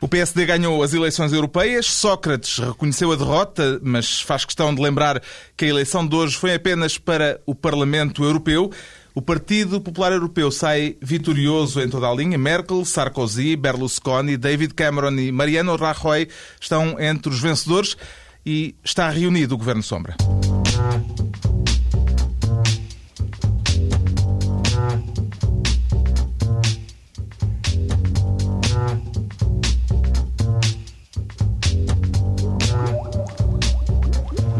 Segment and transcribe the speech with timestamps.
[0.00, 1.86] O PSD ganhou as eleições europeias.
[1.86, 5.20] Sócrates reconheceu a derrota, mas faz questão de lembrar
[5.56, 8.70] que a eleição de hoje foi apenas para o Parlamento Europeu.
[9.12, 12.38] O Partido Popular Europeu sai vitorioso em toda a linha.
[12.38, 16.28] Merkel, Sarkozy, Berlusconi, David Cameron e Mariano Rajoy
[16.60, 17.96] estão entre os vencedores
[18.46, 20.14] e está reunido o Governo Sombra.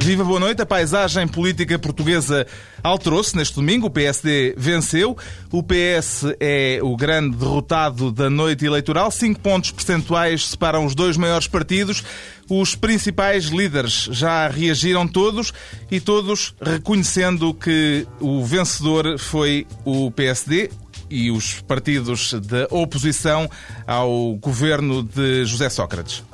[0.09, 0.63] Viva, boa noite.
[0.63, 2.47] A paisagem política portuguesa
[2.83, 3.89] alterou-se neste domingo.
[3.89, 5.15] O PSD venceu.
[5.53, 9.11] O PS é o grande derrotado da noite eleitoral.
[9.11, 12.03] Cinco pontos percentuais separam os dois maiores partidos.
[12.49, 15.53] Os principais líderes já reagiram todos
[15.91, 20.71] e todos reconhecendo que o vencedor foi o PSD
[21.11, 23.47] e os partidos da oposição
[23.87, 26.25] ao governo de José Sócrates.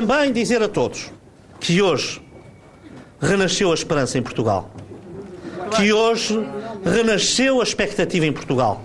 [0.00, 1.12] Também dizer a todos
[1.60, 2.22] que hoje
[3.20, 4.70] renasceu a esperança em Portugal.
[5.76, 6.42] Que hoje
[6.82, 8.82] renasceu a expectativa em Portugal.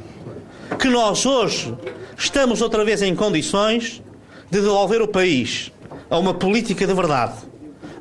[0.77, 1.73] Que nós hoje
[2.17, 4.03] estamos outra vez em condições
[4.51, 5.71] de devolver o país
[6.09, 7.35] a uma política de verdade,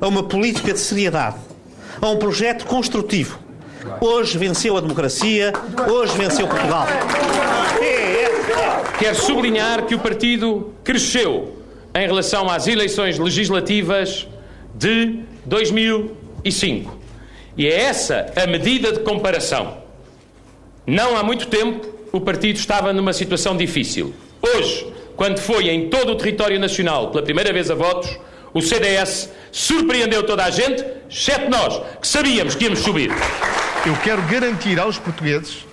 [0.01, 1.37] a uma política de seriedade,
[2.01, 3.39] a um projeto construtivo.
[4.01, 5.53] Hoje venceu a democracia,
[5.89, 6.85] hoje venceu Portugal.
[8.99, 11.64] Quero sublinhar que o partido cresceu
[11.95, 14.27] em relação às eleições legislativas
[14.73, 16.99] de 2005.
[17.57, 19.77] E é essa a medida de comparação.
[20.85, 24.13] Não há muito tempo o partido estava numa situação difícil.
[24.41, 24.85] Hoje,
[25.15, 28.19] quando foi em todo o território nacional pela primeira vez a votos,
[28.53, 33.09] o CDS surpreendeu toda a gente, exceto nós, que sabíamos que íamos subir.
[33.85, 35.65] Eu quero garantir aos portugueses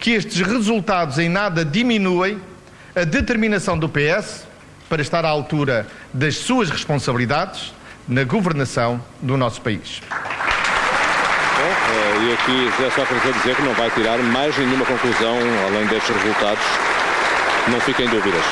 [0.00, 2.40] que estes resultados em nada diminuem
[2.94, 4.49] a determinação do PS
[4.90, 7.72] para estar à altura das suas responsabilidades
[8.08, 10.02] na governação do nosso país.
[10.10, 10.16] Bom,
[11.62, 15.86] eh, e aqui José Sócrates a dizer que não vai tirar mais nenhuma conclusão além
[15.86, 16.64] destes resultados.
[17.68, 18.44] Não fiquem dúvidas.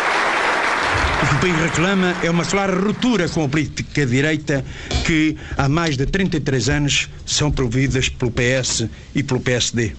[1.20, 4.64] O que o país reclama é uma clara ruptura com a política direita
[5.04, 9.96] que há mais de 33 anos são promovidas pelo PS e pelo PSD.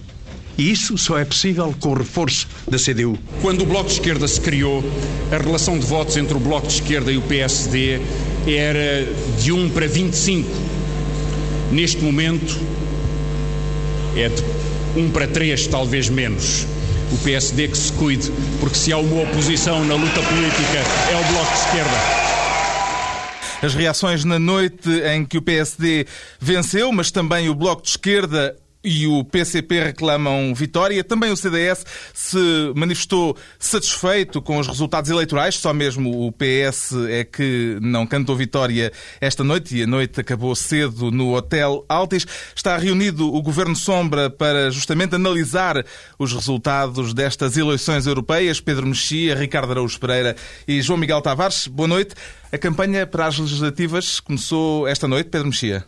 [0.60, 3.18] E isso só é possível com o reforço da CDU.
[3.40, 4.84] Quando o Bloco de Esquerda se criou,
[5.32, 7.98] a relação de votos entre o Bloco de Esquerda e o PSD
[8.46, 9.08] era
[9.40, 10.46] de 1 para 25.
[11.72, 12.60] Neste momento
[14.14, 16.66] é de 1 para 3, talvez menos.
[17.10, 20.78] O PSD que se cuide, porque se há uma oposição na luta política
[21.10, 22.20] é o Bloco de Esquerda.
[23.62, 26.06] As reações na noite em que o PSD
[26.38, 31.04] venceu, mas também o Bloco de Esquerda e o PCP reclamam vitória.
[31.04, 32.38] Também o CDS se
[32.74, 38.92] manifestou satisfeito com os resultados eleitorais, só mesmo o PS é que não cantou vitória
[39.20, 42.26] esta noite e a noite acabou cedo no Hotel Altis.
[42.54, 45.84] Está reunido o Governo Sombra para justamente analisar
[46.18, 48.60] os resultados destas eleições europeias.
[48.60, 50.36] Pedro Mexia, Ricardo Araújo Pereira
[50.66, 52.14] e João Miguel Tavares, boa noite.
[52.52, 55.84] A campanha para as legislativas começou esta noite, Pedro Mexia.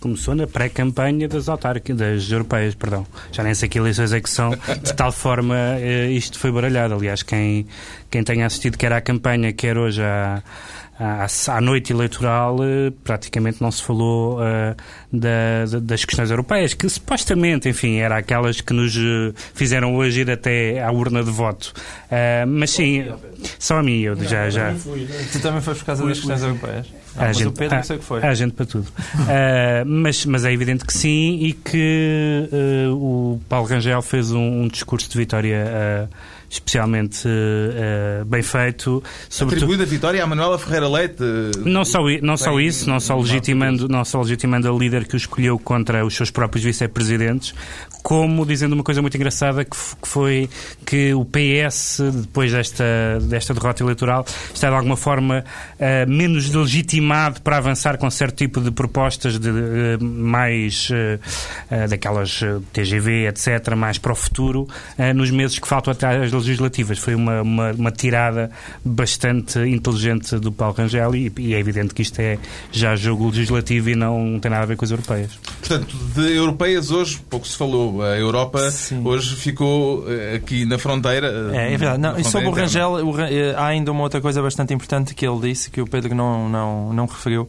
[0.00, 3.06] Começou na pré-campanha das autárquicas, das europeias, perdão.
[3.32, 4.50] Já nem sei que eleições é que são.
[4.82, 6.94] De tal forma, eh, isto foi baralhado.
[6.94, 7.66] Aliás, quem,
[8.10, 10.42] quem tenha assistido quer à campanha, quer hoje à,
[10.98, 14.76] à, à noite eleitoral, eh, praticamente não se falou uh,
[15.12, 18.94] da, das questões europeias, que supostamente, enfim, eram aquelas que nos
[19.54, 21.72] fizeram hoje ir até à urna de voto.
[22.06, 23.04] Uh, mas sim,
[23.58, 24.50] só a mim, eu já.
[24.50, 24.74] já...
[25.32, 26.86] Tu também foi por causa das questões europeias?
[27.16, 28.22] A gente, o Pedro, sei que foi.
[28.22, 28.86] Há gente para tudo.
[28.86, 34.62] uh, mas, mas é evidente que sim e que uh, o Paulo Rangel fez um,
[34.62, 36.14] um discurso de vitória uh,
[36.48, 39.02] especialmente uh, bem feito.
[39.40, 41.22] Atribuído a vitória a Manuela Ferreira Leite.
[41.64, 45.16] Não só, não só isso, não só, legitimando, não só legitimando a líder que o
[45.16, 47.54] escolheu contra os seus próprios vice-presidentes,
[48.02, 50.48] como dizendo uma coisa muito engraçada que foi
[50.84, 52.84] que o PS, depois desta,
[53.22, 54.24] desta derrota eleitoral,
[54.54, 55.44] está de alguma forma
[55.74, 60.88] uh, menos legitimado para avançar com certo tipo de propostas de, uh, mais
[61.88, 62.40] daquelas
[62.72, 64.68] TGV, etc., mais para o futuro,
[65.14, 66.98] nos meses que faltam até às legislativas.
[66.98, 68.50] Foi uma, uma, uma, tirada
[68.84, 72.38] bastante inteligente do Paulo Rangel e, e, é evidente que isto é
[72.70, 75.38] já jogo legislativo e não tem nada a ver com as europeias.
[75.60, 79.02] Portanto, de europeias hoje pouco se falou a Europa Sim.
[79.04, 81.50] hoje ficou eh, aqui na fronteira.
[81.52, 82.00] É, é verdade.
[82.00, 85.26] Não, e sobre o Rangel, o, eh, há ainda uma outra coisa bastante importante que
[85.26, 87.48] ele disse, que o Pedro não, não, não referiu,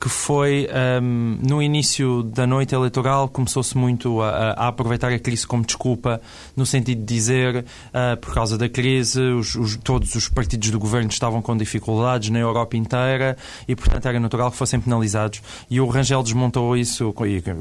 [0.00, 0.68] que foi
[1.02, 6.20] um, no início da noite eleitoral começou-se muito a, a, aproveitar a crise como desculpa
[6.56, 10.78] no sentido de dizer uh, por causa da crise os, os, todos os partidos do
[10.78, 13.36] governo estavam com dificuldades na Europa inteira
[13.66, 17.12] e portanto era natural que fossem penalizados e o Rangel desmontou isso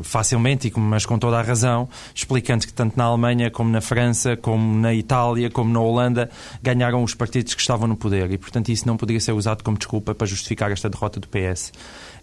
[0.03, 4.77] facilmente mas com toda a razão explicando que tanto na Alemanha como na França como
[4.77, 6.29] na Itália como na Holanda
[6.61, 9.77] ganharam os partidos que estavam no poder e portanto isso não poderia ser usado como
[9.77, 11.71] desculpa para justificar esta derrota do PS.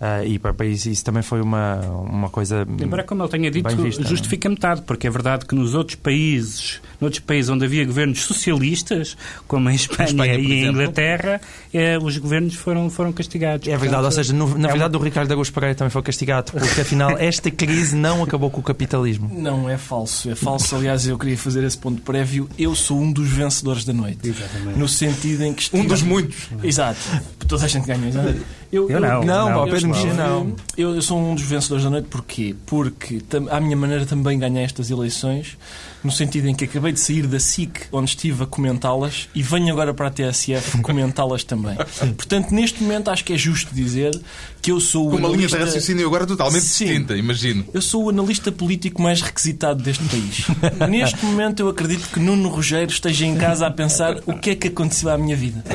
[0.05, 2.67] Uh, e para isso, isso também foi uma, uma coisa.
[2.79, 4.07] Embora, como ele tenha dito, vista, é?
[4.07, 9.17] justifica metade, porque é verdade que nos outros países, noutros países onde havia governos socialistas,
[9.49, 11.41] como em Espanha, Espanha e em Inglaterra,
[11.73, 13.67] eh, os governos foram, foram castigados.
[13.67, 15.01] É verdade, Portanto, ou seja, no, na é verdade, uma...
[15.01, 18.63] o Ricardo Augusto Pereira também foi castigado, porque afinal esta crise não acabou com o
[18.63, 19.31] capitalismo.
[19.33, 20.31] Não, é falso.
[20.31, 20.77] É falso.
[20.77, 22.47] Aliás, eu queria fazer esse ponto prévio.
[22.59, 24.29] Eu sou um dos vencedores da noite.
[24.29, 24.79] Exatamente.
[24.79, 25.63] No sentido em que.
[25.63, 25.83] Estive...
[25.83, 26.51] Um dos muitos.
[26.63, 27.01] Exato.
[27.49, 28.07] Toda a gente ganha.
[28.07, 28.45] Exatamente.
[28.75, 29.23] Eu, eu, não.
[29.23, 30.57] Não, não, Pedro Mexia não.
[30.77, 32.09] Eu, eu, sou um dos vencedores da noite.
[32.09, 32.57] Porquê?
[32.67, 35.57] Porque, tam, à minha maneira, também ganhei estas eleições,
[36.03, 39.73] no sentido em que acabei de sair da SIC, onde estive a comentá-las, e venho
[39.73, 41.77] agora para a TSF comentá-las também.
[42.17, 44.21] Portanto, neste momento, acho que é justo dizer
[44.61, 45.57] que eu sou o Com uma analista...
[45.57, 46.87] linha de raciocínio agora totalmente Sim.
[46.87, 47.65] distinta, imagino.
[47.73, 50.47] Eu sou o analista político mais requisitado deste país.
[50.91, 54.57] neste momento, eu acredito que Nuno Rogério esteja em casa a pensar o que é
[54.57, 55.63] que aconteceu à minha vida.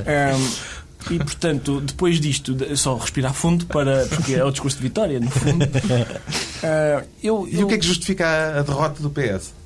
[0.00, 0.79] Um,
[1.10, 5.30] E, portanto, depois disto, só respirar fundo, para, porque é o discurso de vitória, no
[5.30, 5.64] fundo.
[5.64, 7.66] Uh, eu, e eu...
[7.66, 9.59] o que é que justifica a derrota do PS?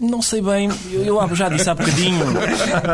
[0.00, 2.24] Não sei bem, eu, eu já disse há bocadinho.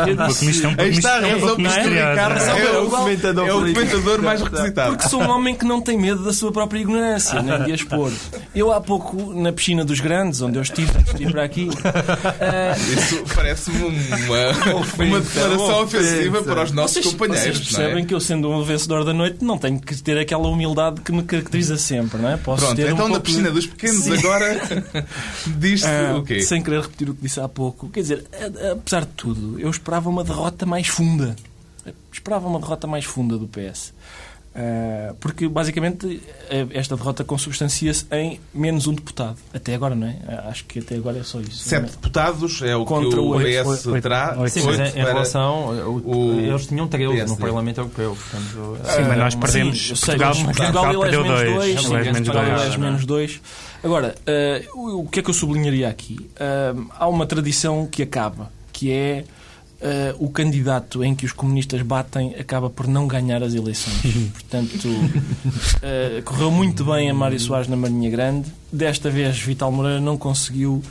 [0.05, 2.11] Eu disse, Aí está a razão é?
[2.11, 4.97] Ricardo é, o comentador, é o comentador mais requisitado.
[4.97, 8.11] Porque sou um homem que não tem medo da sua própria ignorância, nem de expor.
[8.53, 11.69] Eu há pouco, na piscina dos grandes, onde eu estive, estive para aqui.
[11.69, 12.93] Uh...
[12.97, 17.57] Isso parece-me uma, uma declaração ofensiva para os nossos vocês, companheiros.
[17.57, 17.77] Vocês é?
[17.77, 18.07] percebem é?
[18.07, 21.23] que eu, sendo um vencedor da noite, não tenho que ter aquela humildade que me
[21.23, 22.35] caracteriza sempre, não é?
[22.35, 24.17] Posso Pronto, ter então um na piscina dos pequenos Sim.
[24.17, 24.61] agora
[25.57, 26.41] diz-se uh, o quê?
[26.41, 27.89] Sem querer repetir o que disse há pouco.
[27.89, 28.25] Quer dizer,
[28.71, 31.35] apesar de tudo, eu esperava uma derrota mais funda.
[32.11, 33.93] Esperava uma derrota mais funda do PS.
[34.57, 36.19] Uh, porque, basicamente,
[36.49, 39.37] eh, esta derrota consubstancia-se em menos um deputado.
[39.53, 40.17] Até agora, não é?
[40.49, 41.63] Acho que até agora é só isso.
[41.63, 41.89] Sete é?
[41.89, 44.35] deputados é o Contra que o PS oito, terá.
[44.39, 45.67] Oito, sim, mas em, relação...
[46.03, 48.15] O, eles tinham 13 no Parlamento Europeu.
[48.15, 49.87] Portanto, sim, mas nós perdemos...
[49.89, 51.53] Sim, Portugal, seja, Portugal, Portugal perdeu dois.
[51.53, 52.77] dois sim, menos dois.
[52.77, 53.41] menos dois.
[53.83, 54.15] Agora,
[54.73, 56.17] uh, o que é que eu sublinharia aqui?
[56.33, 59.23] Uh, há uma tradição que acaba, que é
[59.79, 64.01] Uh, o candidato em que os comunistas batem acaba por não ganhar as eleições.
[64.33, 68.51] Portanto, uh, correu muito bem a Mário Soares na Marinha Grande.
[68.71, 70.81] Desta vez, Vital Moreira não conseguiu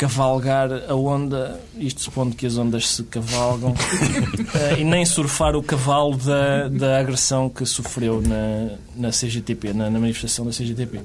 [0.00, 5.62] cavalgar a onda, isto supondo que as ondas se cavalgam, uh, e nem surfar o
[5.62, 11.02] cavalo da, da agressão que sofreu na, na CGTP, na, na manifestação da CGTP.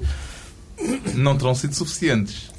[1.14, 2.50] Não terão sido suficientes.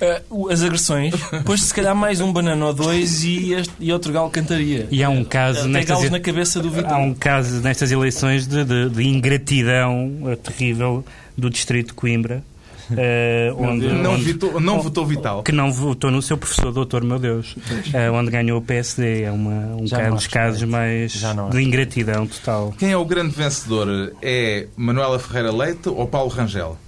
[0.00, 4.12] Uh, as agressões, depois se calhar mais um banana ou dois e, este, e outro
[4.12, 4.88] galo cantaria.
[4.90, 6.92] E há um caso Até nestas, galos na cabeça do Vitor.
[6.92, 10.10] Há um caso nestas eleições de, de, de ingratidão
[10.42, 11.04] terrível
[11.36, 12.42] do distrito de Coimbra.
[12.90, 15.42] Uh, onde, não, onde, votou, não votou Vital.
[15.42, 17.56] Que não votou no seu professor, doutor, meu Deus.
[17.56, 19.22] Uh, onde ganhou o PSD.
[19.22, 21.12] É uma, um caso, dos casos mais
[21.50, 22.74] de ingratidão total.
[22.78, 24.12] Quem é o grande vencedor?
[24.20, 26.78] É Manuela Ferreira Leite ou Paulo Rangel?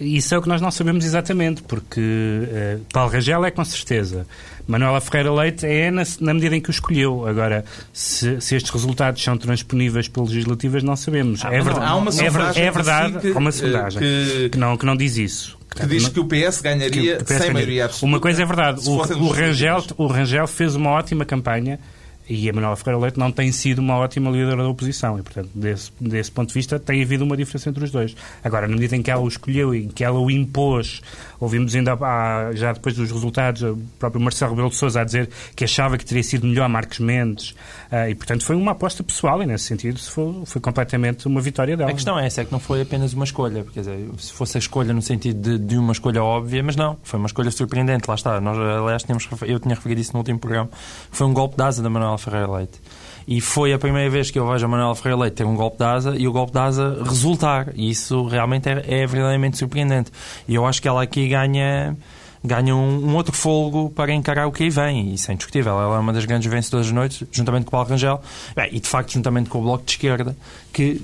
[0.00, 4.26] Isso é o que nós não sabemos exatamente, porque uh, Paulo Rangel é com certeza.
[4.66, 7.26] Manuela Ferreira Leite é na, na medida em que o escolheu.
[7.26, 11.44] Agora, se, se, estes resultados são transponíveis pelas legislativas, não sabemos.
[11.44, 14.76] Ah, é, verdade, há uma é, é verdade, que, há uma sondagem que, que, não,
[14.76, 15.56] que não diz isso.
[15.70, 18.06] Que diz que o PS ganharia que o PS sem maioria absoluta.
[18.06, 21.78] Uma coisa é verdade, o, o, Rangel, o Rangel fez uma ótima campanha
[22.28, 25.18] e a Manuela Ferreira Leite não tem sido uma ótima líder da oposição.
[25.18, 28.16] E, portanto, desse, desse ponto de vista, tem havido uma diferença entre os dois.
[28.42, 31.02] Agora, na medida em que ela o escolheu e em que ela o impôs,
[31.40, 35.28] ouvimos ainda há, já depois dos resultados, o próprio Marcelo Rebelo de Sousa a dizer
[35.54, 37.50] que achava que teria sido melhor Marcos Mendes.
[37.50, 41.76] Uh, e, portanto, foi uma aposta pessoal e, nesse sentido, foi, foi completamente uma vitória
[41.76, 41.90] dela.
[41.90, 43.64] A questão é essa, é que não foi apenas uma escolha.
[43.72, 46.96] Quer dizer, se fosse a escolha no sentido de, de uma escolha óbvia, mas não,
[47.02, 48.08] foi uma escolha surpreendente.
[48.08, 48.40] Lá está.
[48.40, 50.68] Nós, aliás, tínhamos, eu tinha referido isso no último programa.
[51.10, 52.80] Foi um golpe de asa da Manuela Ferreira Leite.
[53.26, 55.78] E foi a primeira vez que eu vejo a Manuela Ferreira Leite ter um golpe
[55.78, 57.72] de asa e o golpe de asa resultar.
[57.74, 60.12] E isso realmente é, é verdadeiramente surpreendente.
[60.46, 61.96] E eu acho que ela aqui ganha
[62.44, 65.12] ganha um, um, outro fogo para encarar o que aí vem.
[65.12, 65.72] Isso é indiscutível.
[65.72, 68.22] Ela é uma das grandes vencedoras da noite, juntamente com o Paulo Rangel,
[68.54, 70.36] bem, e de facto juntamente com o Bloco de Esquerda,
[70.72, 71.02] que,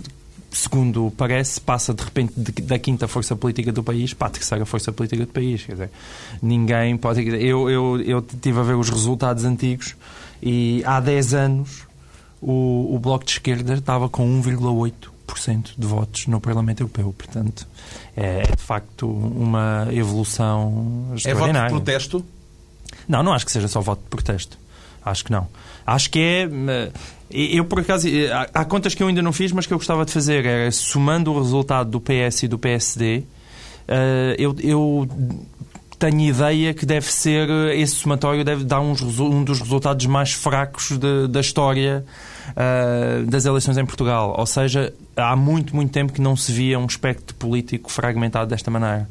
[0.52, 4.64] segundo parece, passa de repente de, da quinta força política do país para a terceira
[4.64, 5.64] força política do país.
[5.64, 5.90] Quer dizer,
[6.40, 7.26] ninguém pode.
[7.28, 9.96] Eu, eu, eu tive a ver os resultados antigos
[10.40, 11.91] e há 10 anos
[12.42, 14.92] o, o Bloco de Esquerda estava com 1,8%
[15.32, 17.14] 20% de votos no Parlamento Europeu.
[17.16, 17.66] Portanto,
[18.14, 21.70] é, é de facto uma evolução É voto de extraordinária.
[21.70, 22.24] protesto?
[23.08, 24.58] Não, não acho que seja só voto de protesto.
[25.04, 25.48] Acho que não.
[25.86, 26.42] Acho que é.
[26.42, 26.92] eh,
[27.30, 30.04] Eu, por acaso, eh, há- contas que eu ainda não fiz, mas que eu gostava
[30.04, 30.44] de fazer.
[30.44, 33.22] Era somando o resultado do PS e do PSD,
[33.88, 35.08] eh, eu, eu
[35.98, 37.48] tenho ideia que deve ser.
[37.74, 42.04] Esse somatório deve dar uns um dos resultados mais fracos de- da história
[42.56, 44.34] eh, das eleições em Portugal.
[44.38, 48.70] Ou seja, há muito, muito tempo que não se via um espectro político fragmentado desta
[48.70, 49.08] maneira.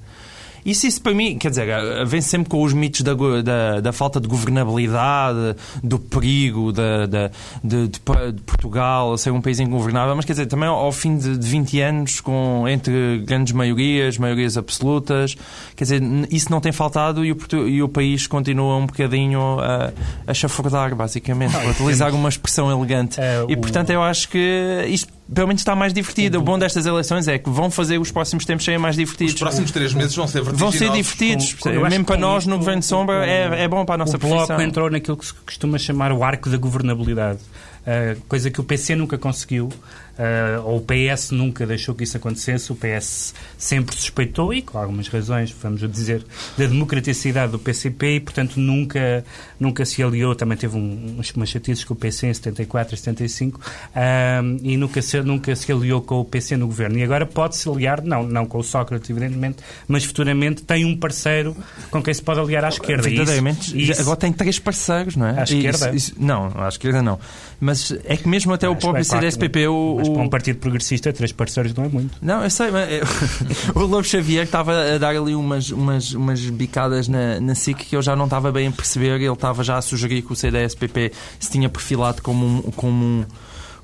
[0.66, 1.68] Isso, isso para mim, quer dizer,
[2.06, 7.32] vem sempre com os mitos da, da, da falta de governabilidade, do perigo da, da-
[7.64, 8.02] de, de
[8.34, 11.82] de Portugal ser um país ingovernável, mas quer dizer, também ao fim de, de 20
[11.82, 15.36] anos, com, entre grandes maiorias, maiorias absolutas,
[15.76, 16.02] quer dizer,
[16.32, 17.38] isso não tem faltado e o,
[17.68, 19.92] e o país continua um bocadinho a,
[20.28, 23.20] a chafurdar, basicamente, para utilizar uma expressão elegante.
[23.20, 26.40] É, e o- portanto eu acho que isto pelo menos está mais divertido.
[26.40, 29.34] O bom destas eleições é que vão fazer os próximos tempos serem mais divertidos.
[29.34, 31.54] Os próximos três meses vão ser Vão ser divertidos.
[31.54, 34.18] Com- com- Mesmo para nós, no Governo de Sombra, é, é bom para a nossa
[34.18, 34.62] o Bloco profissão.
[34.62, 38.96] entrou naquilo que se costuma chamar o arco da governabilidade, uh, coisa que o PC
[38.96, 39.70] nunca conseguiu,
[40.18, 44.78] uh, ou o PS nunca deixou que isso acontecesse, o PS sempre suspeitou, e com
[44.78, 46.24] algumas razões, vamos dizer,
[46.58, 49.24] da democraticidade do PCP, e portanto nunca,
[49.60, 52.98] nunca se aliou, também teve um, uns- umas chatices com o PC em 74 e
[52.98, 53.60] 75,
[53.96, 56.98] um, e nunca se, nunca se aliou com o PC no governo.
[56.98, 61.56] E agora pode-se aliar, não, não com o Sócrates, evidentemente, mas futuramente tem um parceiro
[61.90, 63.02] com quem se pode aliar à esquerda.
[63.08, 65.40] Isso- Verdadeiramente, já- isso- agora tem três parceiros, não é?
[65.40, 65.88] À esquerda?
[65.96, 67.20] isso- isso- não, à esquerda não.
[67.60, 70.30] Mas é que mesmo até o Acho próprio claro que- CDSPP, o, Mas para um
[70.30, 72.18] partido progressista, três parceiros não é muito.
[72.22, 72.90] Não, eu sei, mas
[73.76, 77.96] o Lobo Xavier estava a dar ali umas, umas, umas bicadas na, na SIC que
[77.96, 79.22] eu já não estava bem a perceber.
[79.22, 83.26] Ele estava já a sugerir que o CDS-PP se tinha perfilado como um, como um,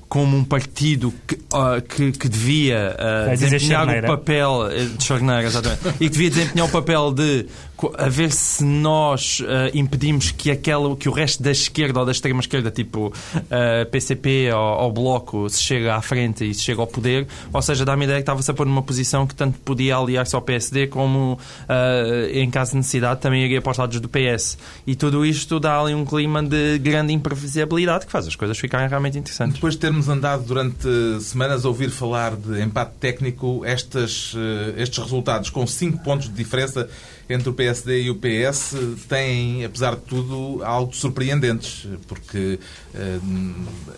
[0.08, 2.96] como um partido que, ah, que, que devia
[3.30, 7.46] dizer desempenhar o papel eh, de Charneira, exatamente, e que devia desempenhar o papel de
[7.96, 12.12] a ver se nós ah, impedimos que, aquela, que o resto da esquerda ou da
[12.12, 13.12] extrema esquerda, tipo
[13.50, 17.26] ah, PCP ou, ou Bloco, se chega à frente e se chega ao poder.
[17.52, 20.34] Ou seja, dá-me a ideia que estava-se a pôr numa posição que tanto podia aliar-se
[20.34, 24.58] ao PSD como, ah, em caso de necessidade, também iria para os lados do PS.
[24.86, 28.88] E tudo isto dá ali um clima de grande imprevisibilidade que faz as coisas ficarem
[28.88, 29.54] realmente interessantes.
[29.54, 30.88] Depois de termos andado durante
[31.20, 36.34] semanas a ouvir falar de empate técnico, estas, eh, estes resultados com 5 pontos de
[36.34, 36.88] diferença
[37.28, 38.74] entre o PSD e o PS
[39.08, 42.58] têm, apesar de tudo, algo surpreendentes, porque
[42.94, 43.18] eh,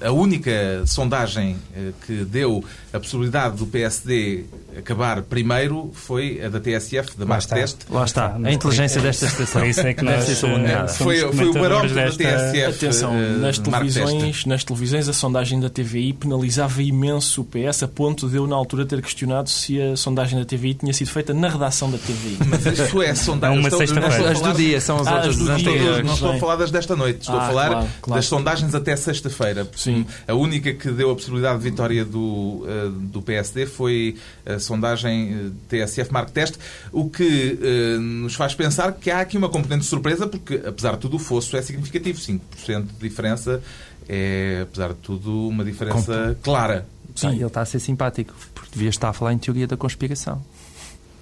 [0.00, 4.44] a única sondagem eh, que deu a possibilidade do PSD
[4.76, 7.56] acabar primeiro foi a da TSF, da Lá Mark está.
[7.56, 7.78] Test.
[7.88, 9.64] Lá está, a inteligência desta estação.
[9.64, 12.64] Isso é que nós, eh, Foi, somos foi o barómetro da TSF.
[12.64, 17.88] Atenção, eh, nas televisões, nas televisões a sondagem da TVI penalizava imenso o PS a
[17.88, 21.32] ponto de eu na altura ter questionado se a sondagem da TVI tinha sido feita
[21.32, 22.38] na redação da TVI.
[22.46, 23.56] Mas isso é sondagem.
[23.56, 24.14] É uma Estou- sexta-feira.
[24.14, 26.02] estou a As do dia são as Ah, outras as dia.
[26.02, 28.18] Não estou a falar das desta noite, estou a Ah, falar claro, claro.
[28.18, 29.68] das sondagens até sexta-feira.
[29.76, 30.06] Sim.
[30.26, 35.52] A única que deu a possibilidade de vitória do, eh, do PSD foi a sondagem
[35.70, 36.56] eh, TSF Mark Test,
[36.92, 40.92] o que eh, nos faz pensar que há aqui uma componente de surpresa, porque apesar
[40.92, 42.18] de tudo o fosso é significativo.
[42.20, 42.40] 5%
[42.86, 43.62] de diferença
[44.08, 46.86] é, apesar de tudo, uma diferença clara.
[47.14, 47.28] Sim.
[47.34, 50.42] ele está a ser simpático, porque devia estar a falar em teoria da conspiração.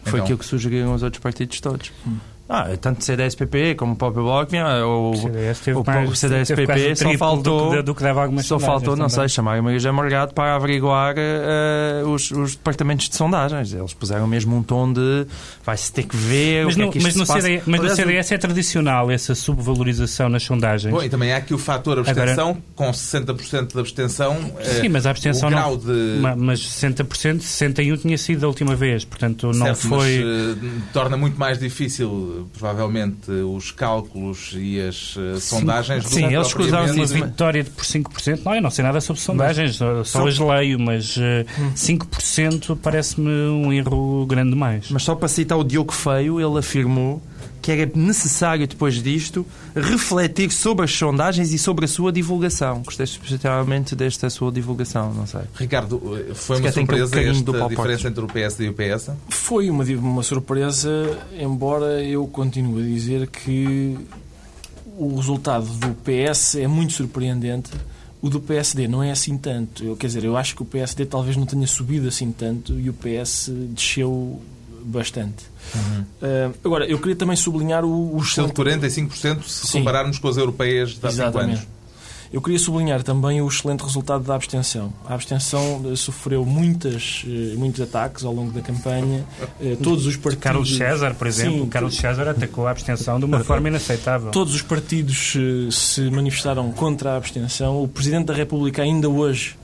[0.03, 0.25] Foi Então.
[0.25, 1.93] aquilo que sugeriram os outros partidos todos.
[2.49, 7.19] Ah, tanto CDS-PP como o próprio Bloco, o, O CDS o mais- CDS-PP o só
[7.19, 8.03] faltou, do que- do que
[8.43, 9.29] só faltou, não também.
[9.29, 13.75] sei, chamar Maria José Morgado para averiguar eh, os, os departamentos de sondagens.
[13.75, 15.27] Eles puseram mesmo um tom de
[15.63, 17.43] vai-se ter que ver Mas o que no, é que isto mas no, se passa.
[17.43, 20.93] CD mas no Aliás, o- CDS é tradicional essa subvalorização nas sondagens.
[20.95, 24.37] Bom, e também há aqui o fator abstenção, com 60% de abstenção.
[24.61, 25.77] eh, Sim, mas a abstenção o não.
[25.77, 26.19] de...
[26.21, 29.05] Ma- Mas 60%, 61% tinha sido da última vez.
[29.05, 30.25] Portanto, não Certo, foi.
[30.25, 36.29] mas, eh, torna muito mais difícil, provavelmente, os cálculos e as eh, sondagens do sim,
[36.29, 39.77] que eles Uma Mas- vitória de por 5%, não, eu não sei nada sobre sondagens,
[39.77, 44.87] só, só as leio, mas eh, 5% parece-me um erro grande demais.
[44.91, 47.23] Mas só para citar o Diogo Feio, ele afirmou
[47.77, 52.83] que era necessário, depois disto, refletir sobre as sondagens e sobre a sua divulgação.
[52.83, 55.43] Gostei especialmente desta sua divulgação, não sei.
[55.55, 59.11] Ricardo, eh, foi Se uma surpresa esta Paulo diferença entre o PSD e o PS?
[59.29, 60.91] Foi uma, uma surpresa,
[61.39, 63.99] embora eu continue a dizer que
[64.97, 67.71] o resultado do PS é muito surpreendente.
[68.21, 69.85] O do PSD não é assim tanto.
[69.85, 72.89] Eu, quer dizer, eu acho que o PSD talvez não tenha subido assim tanto e
[72.89, 74.41] o PS desceu
[74.89, 75.45] bastante.
[76.23, 79.79] Ah, agora, eu queria também sublinhar o, o excelente 45% se Sim.
[79.79, 81.59] compararmos com as europeias de há 5 Exatamente.
[81.59, 81.79] anos.
[82.31, 84.93] Eu queria sublinhar também o excelente resultado da abstenção.
[85.07, 89.25] A abstenção eh, sofreu muitas, eh, muitos ataques ao longo da campanha.
[89.83, 90.45] Todos os partidos.
[90.45, 94.31] Carlos César, por exemplo, Sim, Carlos César atacou a abstenção de uma forma inaceitável.
[94.31, 95.35] Todos os partidos
[95.71, 97.83] se manifestaram contra a abstenção.
[97.83, 99.57] O Presidente da República ainda hoje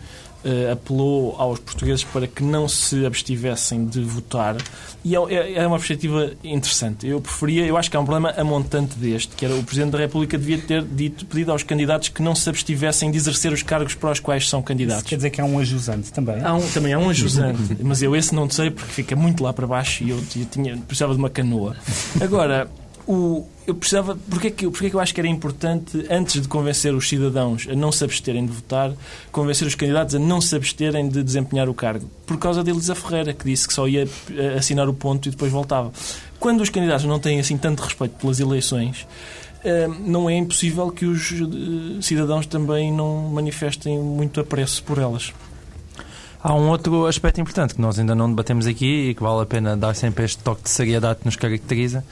[0.44, 4.56] eh, apelou aos portugueses para que não se abstivessem de votar
[5.04, 7.06] e é, é- é uma perspectiva interessante.
[7.06, 9.98] Eu preferia, eu acho que há um problema amontante deste, que era o Presidente da
[9.98, 13.94] República devia ter dito, pedido aos candidatos que não se abstivessem de exercer os cargos
[13.94, 15.02] para os quais são Isso candidatos.
[15.04, 16.42] quer dizer que há um ajusante também.
[16.42, 19.52] Há um- também há um ajusante, mas eu esse não sei porque fica muito lá
[19.52, 21.76] para baixo e eu, eu tinha, precisava de uma canoa.
[22.20, 22.68] Agora,
[23.06, 24.16] o, eu precisava.
[24.28, 27.74] Porquê que, porquê que eu acho que era importante, antes de convencer os cidadãos a
[27.74, 28.92] não se absterem de votar,
[29.32, 32.08] convencer os candidatos a não se absterem de desempenhar o cargo?
[32.26, 35.30] Por causa de Elisa Ferreira, que disse que só ia eh, assinar o ponto e
[35.30, 35.92] depois voltava.
[36.38, 39.06] Quando os candidatos não têm assim tanto respeito pelas eleições.
[39.64, 45.32] eh, Não é impossível que os eh, cidadãos também não manifestem muito apreço por elas.
[46.46, 49.46] Há um outro aspecto importante que nós ainda não debatemos aqui e que vale a
[49.46, 52.04] pena dar sempre este toque de seriedade que nos caracteriza,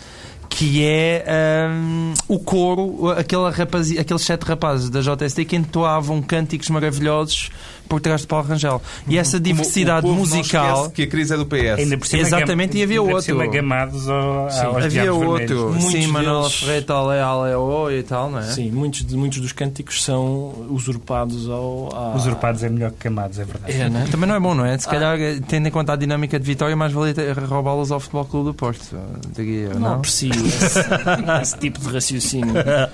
[0.54, 1.25] que é
[1.71, 3.11] hum, o coro,
[3.50, 7.50] rapazi- aqueles sete rapazes da JSD que entoavam cânticos maravilhosos
[7.92, 8.80] por trás de Paulo Rangel.
[9.06, 10.88] E essa diversidade o povo não musical.
[10.90, 11.78] que a crise é do PS.
[11.78, 13.26] Ainda por cima, Exatamente, e havia ainda por outro.
[13.34, 15.68] cima gamados ao, aos Havia outro.
[15.75, 18.44] Muitos sim, Manuel deles- Ferreira, ale, ale, oh, e tal, não é?
[18.44, 21.90] Sim, muitos, de- muitos dos cânticos são usurpados ao.
[21.94, 23.72] à- Usurpados é melhor que camados, é verdade.
[23.75, 24.08] É, né?
[24.11, 24.78] Também não é bom, não é?
[24.78, 27.14] Se calhar, tendo em conta a dinâmica de vitória, mais valia
[27.46, 28.96] roubá-los ao Futebol Clube do Porto,
[29.34, 29.94] diria Não não?
[29.96, 30.78] aprecio esse,
[31.42, 32.54] esse tipo de raciocínio.
[32.56, 32.88] Eh,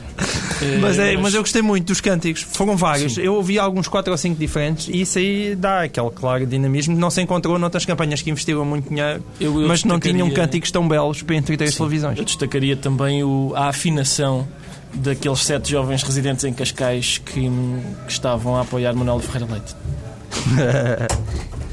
[0.80, 3.14] Mas, é, mas eu gostei muito dos cânticos, foram vários.
[3.14, 3.20] Sim.
[3.22, 7.00] Eu ouvi alguns 4 ou 5 diferentes e isso aí dá aquele claro dinamismo que
[7.00, 10.70] não se encontrou noutras campanhas que investiram muito dinheiro, Eu- eu mas não tinham cânticos
[10.70, 12.18] tão belos para entreter as televisões.
[12.18, 14.46] Eu destacaria também o- a afinação
[14.94, 17.32] daqueles sete jovens residentes em Cascais que,
[18.06, 19.74] que estavam a apoiar Manuel Ferreira Leite.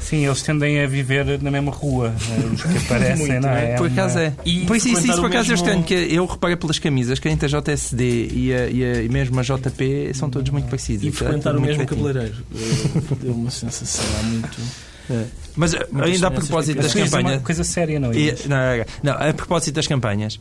[0.08, 3.62] Sim, eles tendem a viver na mesma rua, eh, os que aparecem, Muito não bem.
[3.64, 3.74] é?
[3.76, 4.32] Por acaso é.
[4.44, 7.28] E por isso, isso, por acaso é mesmo- estranho, que eu reparei pelas camisas que
[7.28, 11.02] entre a JSD e, a, e, a- e mesmo a JP são todos muito parecidos.
[11.04, 12.34] E é frequentar tudo o mesmo cabeleireiro.
[12.54, 14.56] Eh, Deu uma sensação há muito.
[15.54, 17.32] Mas eh, ainda a propósito das é campanhas.
[17.32, 18.16] uma coisa séria, não é?
[18.16, 18.48] E- isso?
[18.48, 18.56] não,
[19.02, 20.38] não, a propósito das campanhas.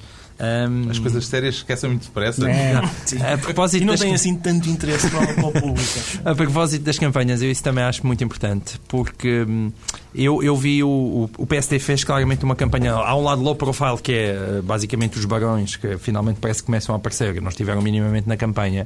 [0.69, 2.49] hum, As coisas sérias esquecem muito depressa.
[2.49, 3.33] É.
[3.33, 5.99] a propósito E não das tem assim tanto interesse para, o- para o público.
[6.25, 9.71] A propósito das campanhas, eu isso também acho muito importante, porque hum,
[10.13, 12.93] eu, eu vi o, o, PSD fez claramente uma campanha.
[12.93, 14.25] Há um lado low profile, que é
[14.57, 18.27] eh, basicamente os barões, que finalmente parece que começam a aparecer, que não estiveram minimamente
[18.27, 18.85] na campanha.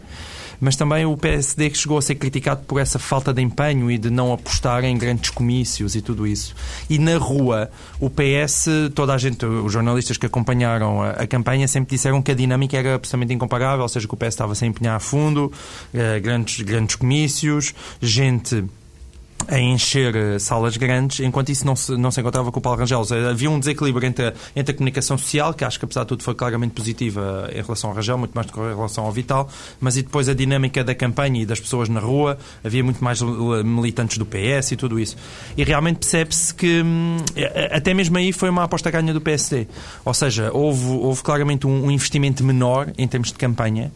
[0.60, 3.98] Mas também o PSD que chegou a ser criticado por essa falta de empenho e
[3.98, 6.56] de não apostar em grandes comícios e tudo isso.
[6.90, 7.70] E na rua,
[8.00, 12.32] o PS, toda a gente, os jornalistas que acompanharam a, a campanha, sempre disseram que
[12.32, 15.52] a dinâmica era absolutamente incomparável, ou seja, que o PS estava sem empenhar a fundo,
[15.94, 18.66] eh, grandes, grandes comícios, gente
[19.48, 22.80] a encher eh, salas grandes, enquanto isso não se, não se encontrava com o Paulo
[22.80, 23.04] Rangel.
[23.12, 26.08] Eh, Havia um desequilíbrio entre a, entre a comunicação social, que acho que apesar de
[26.10, 29.12] tudo foi claramente positiva em relação ao Rangel, muito mais do que em relação ao
[29.12, 29.50] Vital,
[29.80, 33.22] mas e depois a dinâmica da campanha e das pessoas na rua, havia muito mais
[33.22, 35.18] eh, militantes do PS e tudo isso.
[35.58, 39.68] E realmente percebe-se que hum, eh, até mesmo aí foi uma aposta ganha do PSD.
[40.06, 43.92] Ou seja, houve, houve claramente um, um investimento menor em termos de campanha.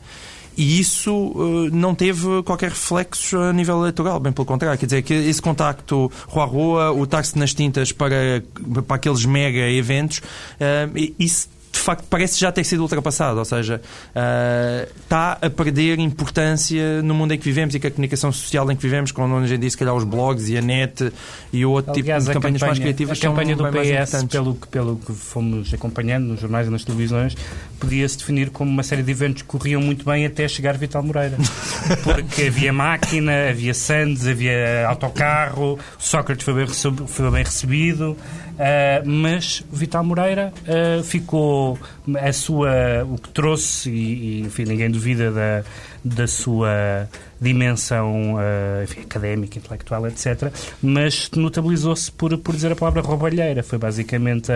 [0.56, 4.78] E isso eh, não teve qualquer reflexo a nível eleitoral, bem pelo contrário.
[4.80, 8.44] Quer dizer, que esse contacto rua a rua, o táxi nas tintas para,
[8.88, 10.22] para aqueles mega eventos,
[10.60, 13.81] eh, isso de facto parece já ter sido ultrapassado, ou seja,
[14.13, 18.71] eh, está a perder importância no mundo em que vivemos e que a comunicação social
[18.71, 21.12] em que vivemos, quando hoje em dia se calhar os blogs e a net
[21.51, 24.23] e o outro Aliás, tipo de campanhas mais campanha- criativas a campanha do mais PS,
[24.25, 27.36] pelo que, pelo que fomos acompanhando nos jornais e nas televisões,
[27.79, 31.38] podia-se definir como uma série de eventos que corriam muito bem até chegar Vital Moreira.
[32.03, 38.15] Porque havia máquina, havia Sands, havia autocarro, Sócrates foi bem, foi bem recebido,
[38.60, 41.78] ah, mas Vital Moreira ah, ficou
[42.20, 45.63] a sua, o que trouxe, e, e, enfim, ninguém duvida da,
[46.04, 47.08] da sua
[47.42, 50.52] dimensão ah, enfim, académica, intelectual, etc.
[50.82, 53.63] Mas notabilizou-se por, por dizer a palavra roubalheira.
[53.63, 54.52] Foi basicamente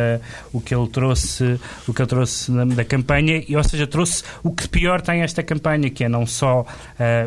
[0.54, 4.24] o que ele trouxe, o que ele trouxe na- da campanha, e, ou seja, trouxe
[4.44, 6.66] o que pior tem esta campanha, que é não só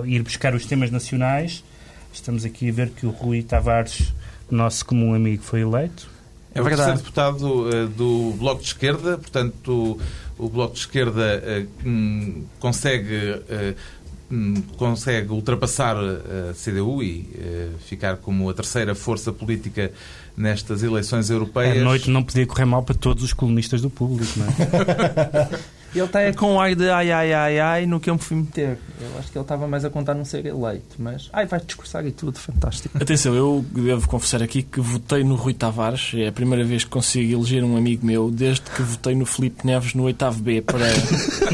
[0.04, 1.64] ir buscar os temas nacionais.
[2.12, 4.12] Estamos aqui a ver que o Rui Tavares,
[4.50, 6.08] nosso comum amigo, foi eleito.
[6.54, 6.90] É o verdade.
[6.90, 9.98] terceiro deputado eh, do Bloco de Esquerda, portanto,
[10.38, 11.42] o, o Bloco de Esquerda
[11.84, 13.40] hum, consegue,
[14.30, 17.28] hum, consegue ultrapassar a CDU e
[17.86, 19.92] ficar como a terceira força política
[20.36, 21.78] nestas eleições europeias.
[21.78, 25.48] A noite não podia correr mal para todos os colunistas do público, não é?
[25.94, 28.20] Ele está é com o ar de ai, ai, ai, ai no que eu me
[28.20, 28.78] fui meter.
[29.00, 32.06] Eu acho que ele estava mais a contar não ser eleito, mas ai, vai discursar
[32.06, 32.96] e tudo, fantástico.
[33.00, 36.12] Atenção, eu devo confessar aqui que votei no Rui Tavares.
[36.14, 39.66] É a primeira vez que consigo eleger um amigo meu desde que votei no Filipe
[39.66, 40.78] Neves no 8 B para,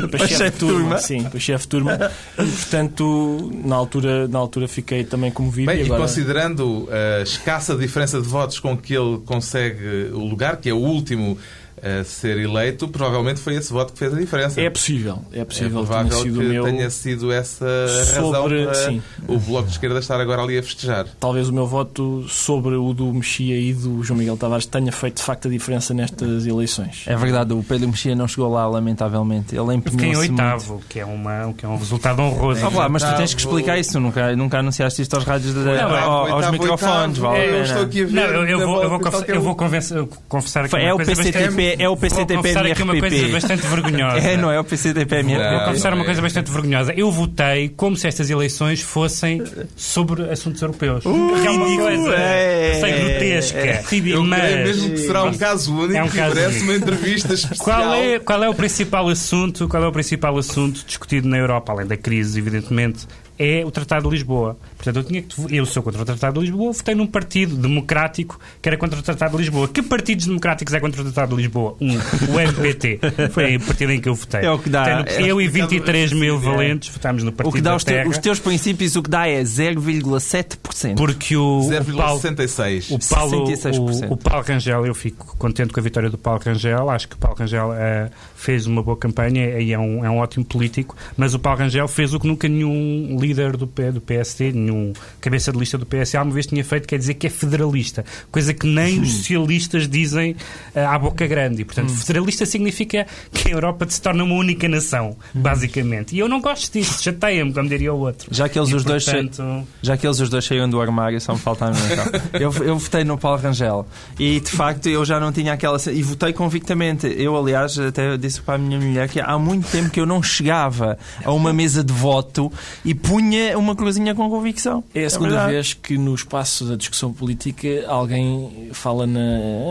[0.08, 0.98] para chefe de turma.
[0.98, 2.10] Sim, para chefe de turma.
[2.38, 5.66] E, portanto, na altura, na altura fiquei também comovido.
[5.66, 6.02] Bem, e e agora...
[6.02, 10.78] considerando a escassa diferença de votos com que ele consegue o lugar, que é o
[10.78, 11.38] último
[11.82, 14.60] a ser eleito, provavelmente foi esse voto que fez a diferença.
[14.60, 17.66] É possível, é possível é provável tenha sido que meu tenha sido essa
[18.04, 19.02] sobre- razão para sim.
[19.28, 21.06] o Bloco de Esquerda estar agora ali a festejar.
[21.20, 25.16] Talvez o meu voto sobre o do Mexia e do João Miguel Tavares tenha feito
[25.16, 27.02] de facto a diferença nestas eleições.
[27.06, 29.54] É verdade, o Pedro Mexia não chegou lá, lamentavelmente.
[29.54, 29.76] Ele Fiquei em
[30.10, 30.42] empenhou-se muito.
[30.42, 32.64] oitavo, que é, uma, que é um resultado honroso.
[32.64, 33.56] Ah, lá, mas tu tens que Oitavo.
[33.58, 37.20] explicar isso, nunca, nunca anunciaste isto aos rádios, de, Não, ao- aos Oitavo, microfones, oitavo,
[37.20, 38.12] vale a é, eu estou aqui a ver.
[38.12, 41.06] Não, eu, eu vou, eu vou, confessar, eu vou convencer- confessar aqui É uma o
[41.06, 41.82] PCTP, bastante...
[41.82, 43.32] é o Vou PCTP confessar aqui uma coisa MRPP.
[43.32, 44.18] bastante vergonhosa.
[44.26, 45.30] É, não é o PCTP Não.
[45.30, 46.06] Vou confessar uma é.
[46.06, 46.92] coisa bastante vergonhosa.
[46.94, 49.42] Eu votei como se estas eleições fossem
[49.76, 51.02] sobre assuntos europeus.
[51.02, 52.80] que é uma coisa é.
[52.80, 53.96] sei, grotesca.
[54.06, 57.64] Eu mas mesmo que será um caso único É um caso merece uma entrevista especial.
[57.64, 59.68] Qual é, qual é o principal assunto?
[59.68, 63.06] Qual é o principal assunto discutido na Europa, além da crise, evidentemente?
[63.38, 64.56] É o Tratado de Lisboa.
[64.76, 68.38] Portanto, eu, tinha que, eu sou contra o Tratado de Lisboa, votei num partido democrático
[68.60, 69.68] que era contra o Tratado de Lisboa.
[69.68, 71.76] Que partidos democráticos é contra o Tratado de Lisboa?
[71.80, 71.96] Um,
[72.34, 73.00] o MPT.
[73.32, 74.40] Foi o partido em que eu votei.
[74.42, 74.98] É o que dá.
[74.98, 76.38] Votei no- eu e 23 mil É.
[76.38, 78.08] valentes votámos no Partido O que dá da os, te- Terra.
[78.08, 80.94] os teus princípios, o que dá é 0,7%.
[80.96, 82.90] Porque o, o Paulo, 0,66.
[82.94, 84.08] o Paulo, 66%.
[84.08, 86.90] o, o Paulo Rangel, eu fico contente com a vitória do Paulo Rangel.
[86.90, 90.18] Acho que o Paulo Rangel eh, fez uma boa campanha e é um, é um
[90.18, 90.96] ótimo político.
[91.16, 95.52] Mas o Paulo Rangel fez o que nunca nenhum líder do, do PSD, nenhum cabeça
[95.52, 98.04] de lista do PSD, alguma vez tinha feito, quer dizer que é federalista.
[98.30, 100.36] Coisa que nem os socialistas dizem
[100.74, 101.62] eh, à boca grande.
[101.62, 106.14] E, portanto, federalista significa que a Europa se torna uma única nação, basicamente.
[106.14, 107.02] E eu não gosto disso.
[107.02, 108.28] Chateia-me, como diria o outro.
[108.30, 111.20] Já que eles E, os dois portanto, Já que eles os dois saíram do armário,
[111.20, 111.78] só me falta a mim.
[111.90, 112.06] então.
[112.40, 113.86] Eu, eu votei no Paulo Rangel
[114.18, 115.78] e de facto eu já não tinha aquela.
[115.90, 117.06] E votei convictamente.
[117.06, 120.22] Eu, aliás, até disse para a minha mulher que há muito tempo que eu não
[120.22, 122.52] chegava a uma mesa de voto
[122.84, 124.55] e punha uma cruzinha com convicção.
[124.94, 125.52] É a segunda verdade.
[125.52, 129.20] vez que no espaço da discussão política alguém fala na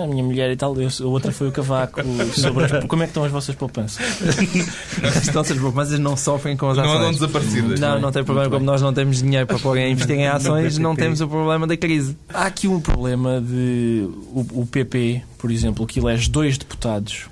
[0.03, 2.01] "Ah, minha mulher e tal, eu- a outra foi o Cavaco
[2.33, 3.97] sobre as- como é que estão as vossas poupanças.
[5.03, 6.99] As nossas poupanças não sofrem com as Não ações.
[6.99, 7.79] andam desaparecidas.
[7.79, 8.49] Não, não tem problema.
[8.49, 11.65] Como nós não temos dinheiro para pôr em investir em ações, não temos o problema
[11.67, 12.15] da crise.
[12.33, 17.25] Há aqui um problema de o, o PP, por exemplo, que elege dois deputados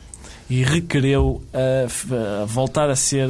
[0.49, 3.27] e requereu a, a voltar a ser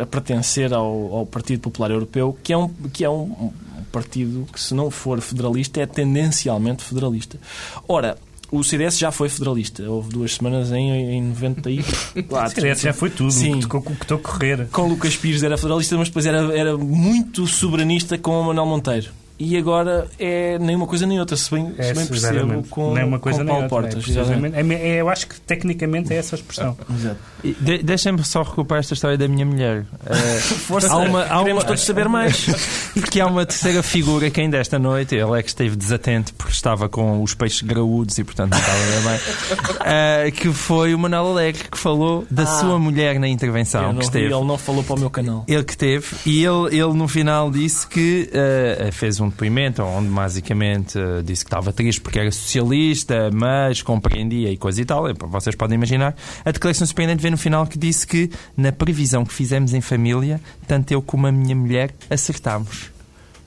[0.00, 3.52] a pertencer ao, ao Partido Popular Europeu, que é um que é um
[3.94, 7.38] partido que se não for federalista é tendencialmente federalista.
[7.86, 8.18] Ora,
[8.50, 9.88] o CDS já foi federalista.
[9.88, 12.54] Houve duas semanas em, em 94.
[12.54, 13.30] CDS já foi tudo.
[13.30, 13.60] Sim.
[13.62, 14.68] O o que estou a correr.
[14.72, 19.10] Com Lucas Pires era federalista, mas depois era, era muito soberanista com o Manuel Monteiro.
[19.44, 23.04] E agora é nem uma coisa nem outra, se bem, se bem percebo, com, Nem
[23.04, 24.00] uma coisa com nem Paulo outra.
[24.00, 24.16] Portas.
[24.16, 24.60] É.
[24.60, 26.76] É, é, eu acho que tecnicamente é essa a expressão.
[27.60, 29.84] De- Deixem-me só recuperar esta história da minha mulher.
[30.66, 32.46] Força, há uma, há queremos uma- todos saber mais.
[32.94, 36.52] Porque há uma terceira figura que ainda esta noite, ele é que esteve desatento porque
[36.54, 39.20] estava com os peixes graúdos e portanto não estava bem bem,
[39.84, 43.98] eh, que foi o Manuel Alegre que falou da sua mulher na intervenção não que
[43.98, 44.24] vi, esteve.
[44.26, 45.44] ele não falou para o meu canal.
[45.48, 50.08] Ele que teve, e ele, ele no final disse que eh, fez um depoimento onde
[50.08, 55.04] basicamente eh, disse que estava triste porque era socialista, mas compreendia e coisa e tal.
[55.28, 56.14] Vocês podem imaginar.
[56.44, 60.40] A declaração surpreendente vem no final que disse que na previsão que fizemos em família,
[60.66, 62.93] tanto eu como a minha mulher acertámos.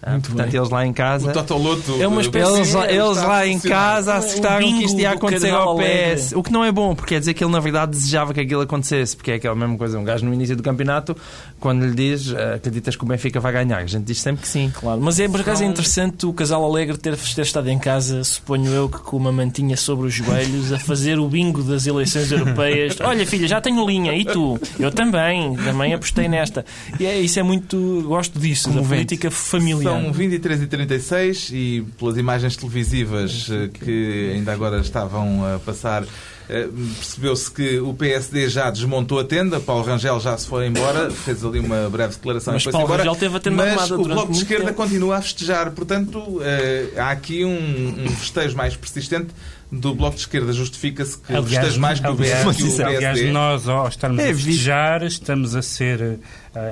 [0.01, 0.59] Ah, Muito portanto, bem.
[0.59, 1.29] eles lá em casa.
[1.29, 2.01] O Totoloto.
[2.01, 5.11] É uma espécie- Eles, lá- é, eles lá em casa acertaram O que isto ia
[5.11, 6.33] acontecer ao PS.
[6.35, 8.61] O que não é bom, porque quer dizer que ele na verdade desejava que aquilo
[8.61, 9.97] acontecesse, porque é aquela mesma coisa.
[9.97, 11.17] Um gajo no início do campeonato,
[11.59, 14.47] quando lhe diz "Ah, acreditas que o Benfica vai ganhar, a gente diz sempre que
[14.47, 14.71] sim.
[14.73, 18.23] Claro, mas é por acaso é interessante o casal alegre ter, ter estado em casa,
[18.23, 22.31] suponho eu, que com uma mantinha sobre os joelhos, a fazer o bingo das eleições
[22.31, 22.95] europeias.
[23.01, 24.59] Olha, filha, já tenho linha, e tu?
[24.79, 26.63] Eu também, também apostei nesta.
[26.99, 28.03] E é, isso é muito.
[28.07, 28.95] Gosto disso, da Comovente.
[29.07, 29.86] política familiar.
[29.89, 36.03] São 23 e 36 e pelas imagens televisivas eh, que ainda agora estavam a passar,
[36.49, 41.09] eh, percebeu-se que o PSD já desmontou a tenda, Paulo Rangel já se foi embora,
[41.11, 43.03] fez ali uma breve declaração Mas e Paulo embora.
[43.03, 44.77] Rangel teve a tenda mas o Bloco de Esquerda tempo.
[44.77, 49.27] continua a festejar, portanto eh, há aqui um, um festejo mais persistente
[49.69, 53.31] do Bloco de Esquerda justifica-se que Aliás, mais que o, aliás, que o aliás, PSD.
[53.33, 56.19] nós ao estarmos É a festejar, estamos a ser.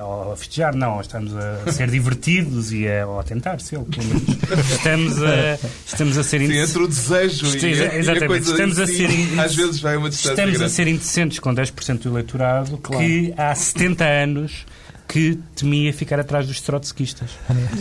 [0.03, 4.05] Ou a festejar, não, estamos a ser divertidos e a, ou a tentar ser, pelo
[4.07, 4.23] menos.
[4.71, 7.95] Estamos a, estamos a ser Sim, indec- entre o desejo e, Sim, a- e a
[7.97, 8.27] exatamente.
[8.27, 10.73] coisa Estamos a si, ser in- às vezes vai uma distância Estamos a grande.
[10.73, 14.65] ser indecentes com 10% do eleitorado que há 70 anos
[15.07, 17.29] que temia ficar atrás dos trotskistas.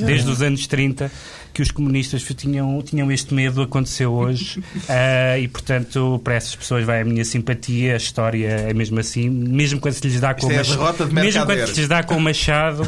[0.05, 1.11] Desde os anos 30
[1.53, 6.85] que os comunistas tinham, tinham este medo, aconteceu hoje ah, e, portanto, para essas pessoas
[6.85, 10.51] vai a minha simpatia, a história é mesmo assim, mesmo quando se lhes dá com
[10.51, 12.83] é a o machado, mesmo quando se lhes dá com o machado,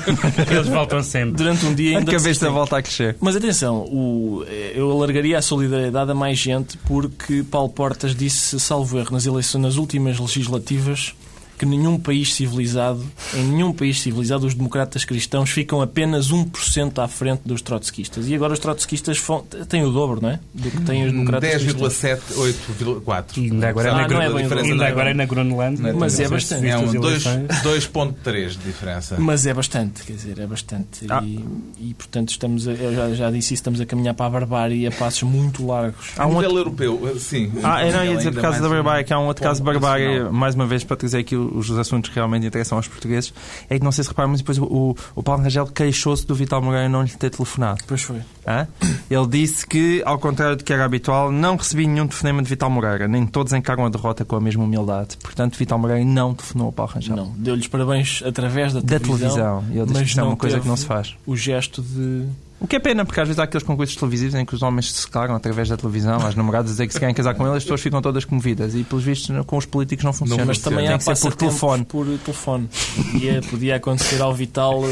[0.51, 1.37] eles voltam sempre.
[1.37, 3.16] Durante um dia A ainda cabeça se- volta a crescer.
[3.20, 4.44] Mas atenção, o-
[4.75, 9.62] eu alargaria a solidariedade a mais gente porque Paulo Portas disse, salvo erro, nas eleições,
[9.62, 11.14] nas últimas legislativas,
[11.59, 13.03] que nenhum país civilizado,
[13.35, 18.29] em nenhum país civilizado, os democratas cristãos ficam apenas 1% à frente dos trotskistas.
[18.29, 19.23] E agora os trotskistas
[19.69, 20.40] têm o dobro, não é?
[20.53, 21.95] Do que têm os democratas cristãos.
[21.95, 23.25] 10,7, 8,4.
[23.38, 25.14] E ainda agora, Ah, na, não é bem o dobro, ainda não é agora bem.
[25.14, 25.92] na Groenlândia.
[25.95, 26.66] Mas é não sei se bastante.
[26.69, 27.62] É um dois- eleições.
[27.62, 29.16] 2,3 de diferença.
[29.19, 31.07] Mas é bastante, quer dizer, é bastante.
[31.09, 31.23] Ah.
[31.25, 31.45] E,
[31.81, 34.87] e, portanto, estamos a, eu já, já disse isso, estamos a caminhar para a barbárie
[34.87, 36.09] a passos muito largos.
[36.16, 37.51] Há A um nível outro- europeu, sim.
[37.62, 39.61] Ah, eu não ia dizer por causa da mais barbárie, que há um outro caso
[39.61, 43.33] de barbárie, mais uma vez para trazer aqui os assuntos que realmente interessam aos portugueses,
[43.69, 46.63] é que não sei se reparam, mas depois o, o, Paulo Rangel queixou-se do Vital
[46.63, 47.83] Moreira não lhe ter telefonado.
[47.87, 48.21] Pois foi.
[48.47, 48.67] Hã?
[49.11, 52.71] Ele disse que, ao contrário do que era habitual, não recebi nenhum telefonema de Vital
[52.71, 55.17] Moreira, nem todos encaram a derrota com a mesma humildade.
[55.23, 57.17] Portanto, Vital Moreira não telefonou ao Paulo Rangel.
[57.17, 59.63] Não, deu-lhes parabéns através da Da televisão.
[59.63, 59.65] televisão.
[59.71, 61.17] E ele disse mas que isso é uma coisa que não se faz.
[61.27, 62.27] O gesto de.
[62.59, 64.90] O que é pena, porque às vezes há aqueles concursos televisivos em que os homens
[64.90, 67.62] se declaram através da televisão, as namoradas dizer que se querem casar com eles, as
[67.64, 68.75] pessoas ficam todas comovidas.
[68.75, 70.45] E, pelos vistos, com os políticos não funciona.
[70.47, 71.85] Mas também Tem há que ser por telefone.
[71.85, 72.69] por telefone.
[73.12, 74.83] Podia, podia acontecer ao Vital.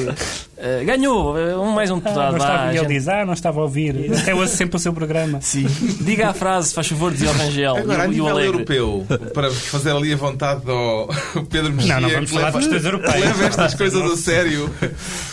[0.58, 1.38] eh, ganhou!
[1.38, 2.30] eh, Um mais um Ah, deputado.
[2.32, 4.12] não estava, Ah, ele gente- diz, ah, não estava a ouvir.
[4.20, 5.40] Até ouço sempre o seu programa.
[5.40, 5.66] Sim.
[6.02, 7.76] Diga a frase, faz favor, dizia o Rangel.
[7.78, 11.08] Agora, a e, o- o nível europeu, para fazer ali a vontade ao
[11.50, 13.14] Pedro Mexia, Não, não vamos falar leva- europeias.
[13.14, 14.70] que leva estas coisas a sério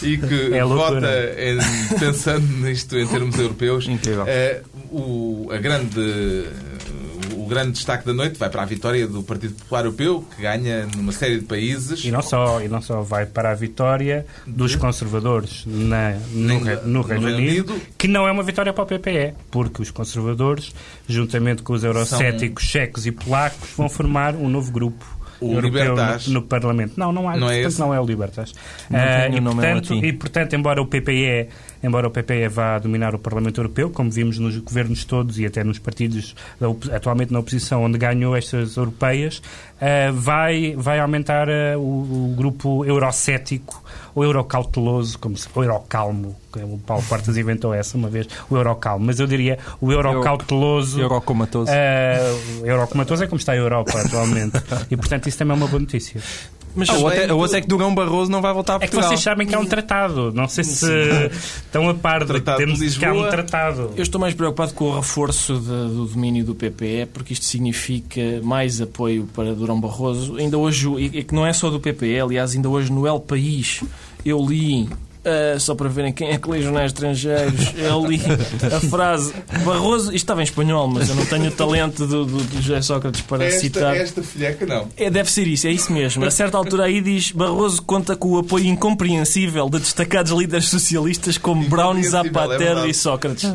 [0.02, 3.88] e que É vota em- pensando nisto em termos europeus.
[3.88, 4.26] Incrível.
[4.28, 6.46] Eh, o, a grande,
[7.36, 10.86] o grande destaque da noite vai para a vitória do Partido Popular Europeu, que ganha
[10.96, 12.04] numa série de países.
[12.06, 16.86] E não só, e não só vai para a vitória dos conservadores na, no, no
[16.86, 17.82] no Reino Unido, Unido.
[17.98, 20.74] que não é uma vitória para o PPE, porque os conservadores,
[21.08, 25.22] juntamente com os eurocéticos checos e polacos, vão formar um novo grupo.
[25.42, 26.28] O europeu Libertas.
[26.28, 26.94] no, no Parlamento.
[26.98, 27.80] Não, não, há, Não é portanto, esse?
[27.80, 28.54] não é o Libertas.
[28.88, 31.50] Não o e, portanto, e, portanto, embora o PPE,
[31.84, 35.64] embora o PPE vá dominar o Parlamento Europeu, como vimos nos governos todos e até
[35.64, 39.42] nos partidos da atualmente na oposição, onde ganhou estas europeias,
[39.82, 46.36] ah, vai, vai aumentar ah, o, o grupo eurocético, o eurocauteloso, como se, o eurocalmo,
[46.54, 51.00] que o Paulo Portas inventou essa uma vez, o eurocalmo, mas eu diria o eurocauteloso.
[51.02, 51.72] Eurocomatoso.
[52.62, 54.62] o eurocomatoso é como está a Europa atualmente.
[54.92, 56.22] e, portanto, isso também é uma boa notícia.
[56.74, 58.76] Mas Ah, o outro é- o outro é que Durão Barroso não vai voltar a
[58.78, 59.10] É que Portugal.
[59.10, 60.32] vocês sabem que há um tratado.
[60.32, 60.88] Não sei se
[61.66, 63.30] estão a par de que temos que há um Lisboa.
[63.30, 63.92] tratado.
[63.98, 68.22] Eu estou mais preocupado com o reforço de- do domínio do PPE, porque isto significa
[68.42, 70.36] mais apoio para Durão Barroso.
[70.38, 73.82] Ainda hoje, e que não é só do PPE, aliás, ainda hoje no El País
[74.26, 74.88] eu li.
[75.24, 78.20] ah, só para verem quem é que lê jornais estrangeiros, eu li
[78.76, 82.38] a frase Barroso, isto estava em espanhol, mas eu não tenho o talento do, do,
[82.44, 83.96] do José Sócrates para Esta, citar.
[83.96, 84.88] esta filheca não.
[84.98, 86.26] É, deve ser isso, é isso mesmo.
[86.26, 91.38] A certa altura aí diz Barroso conta com o apoio incompreensível de destacados líderes socialistas
[91.38, 92.90] como Brown, é Zapatero verdade.
[92.90, 93.54] e Sócrates.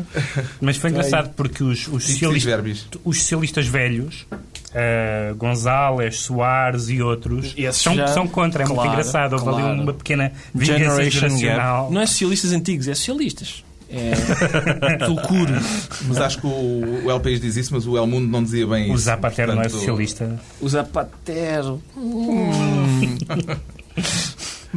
[0.61, 4.25] Mas foi engraçado porque os, os, socialistas, os socialistas velhos,
[4.77, 8.63] ah, González, Soares e outros, Esses são, já- são contra.
[8.63, 9.33] É muito claro, engraçado.
[9.33, 9.81] Houve ali claro.
[9.81, 11.89] uma pequena vingança geracional.
[11.91, 13.63] Não é socialistas antigos, é socialistas.
[13.89, 15.53] É Tulcuro.
[16.07, 18.67] Mas acho que o, o El País diz isso, mas o El Mundo não dizia
[18.67, 19.05] bem O isso.
[19.05, 20.39] Zapatero não é Portanto, socialista.
[20.59, 21.81] O Zapatero.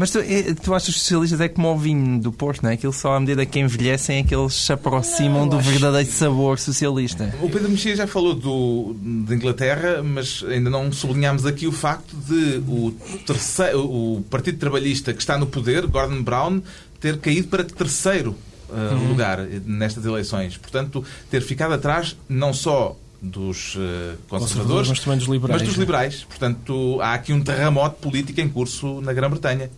[0.00, 0.18] Mas tu,
[0.62, 2.72] tu achas que os socialistas é como o vinho do Porto, não é?
[2.72, 7.34] Aquilo só à medida que envelhecem é que eles se aproximam do verdadeiro sabor socialista.
[7.42, 12.16] O Pedro Mexia já falou do, de Inglaterra, mas ainda não sublinhámos aqui o facto
[12.16, 12.94] de o,
[13.26, 16.62] terceiro, o Partido Trabalhista que está no poder, Gordon Brown,
[16.98, 18.34] ter caído para terceiro
[18.70, 19.08] uh, Uhum.
[19.08, 20.56] lugar nestas eleições.
[20.56, 25.60] Portanto, ter ficado atrás não só dos uh, conservadores, mas também dos liberais.
[25.60, 26.24] mas dos liberais.
[26.24, 29.70] Portanto, há aqui um terremoto político em curso na Grã-Bretanha.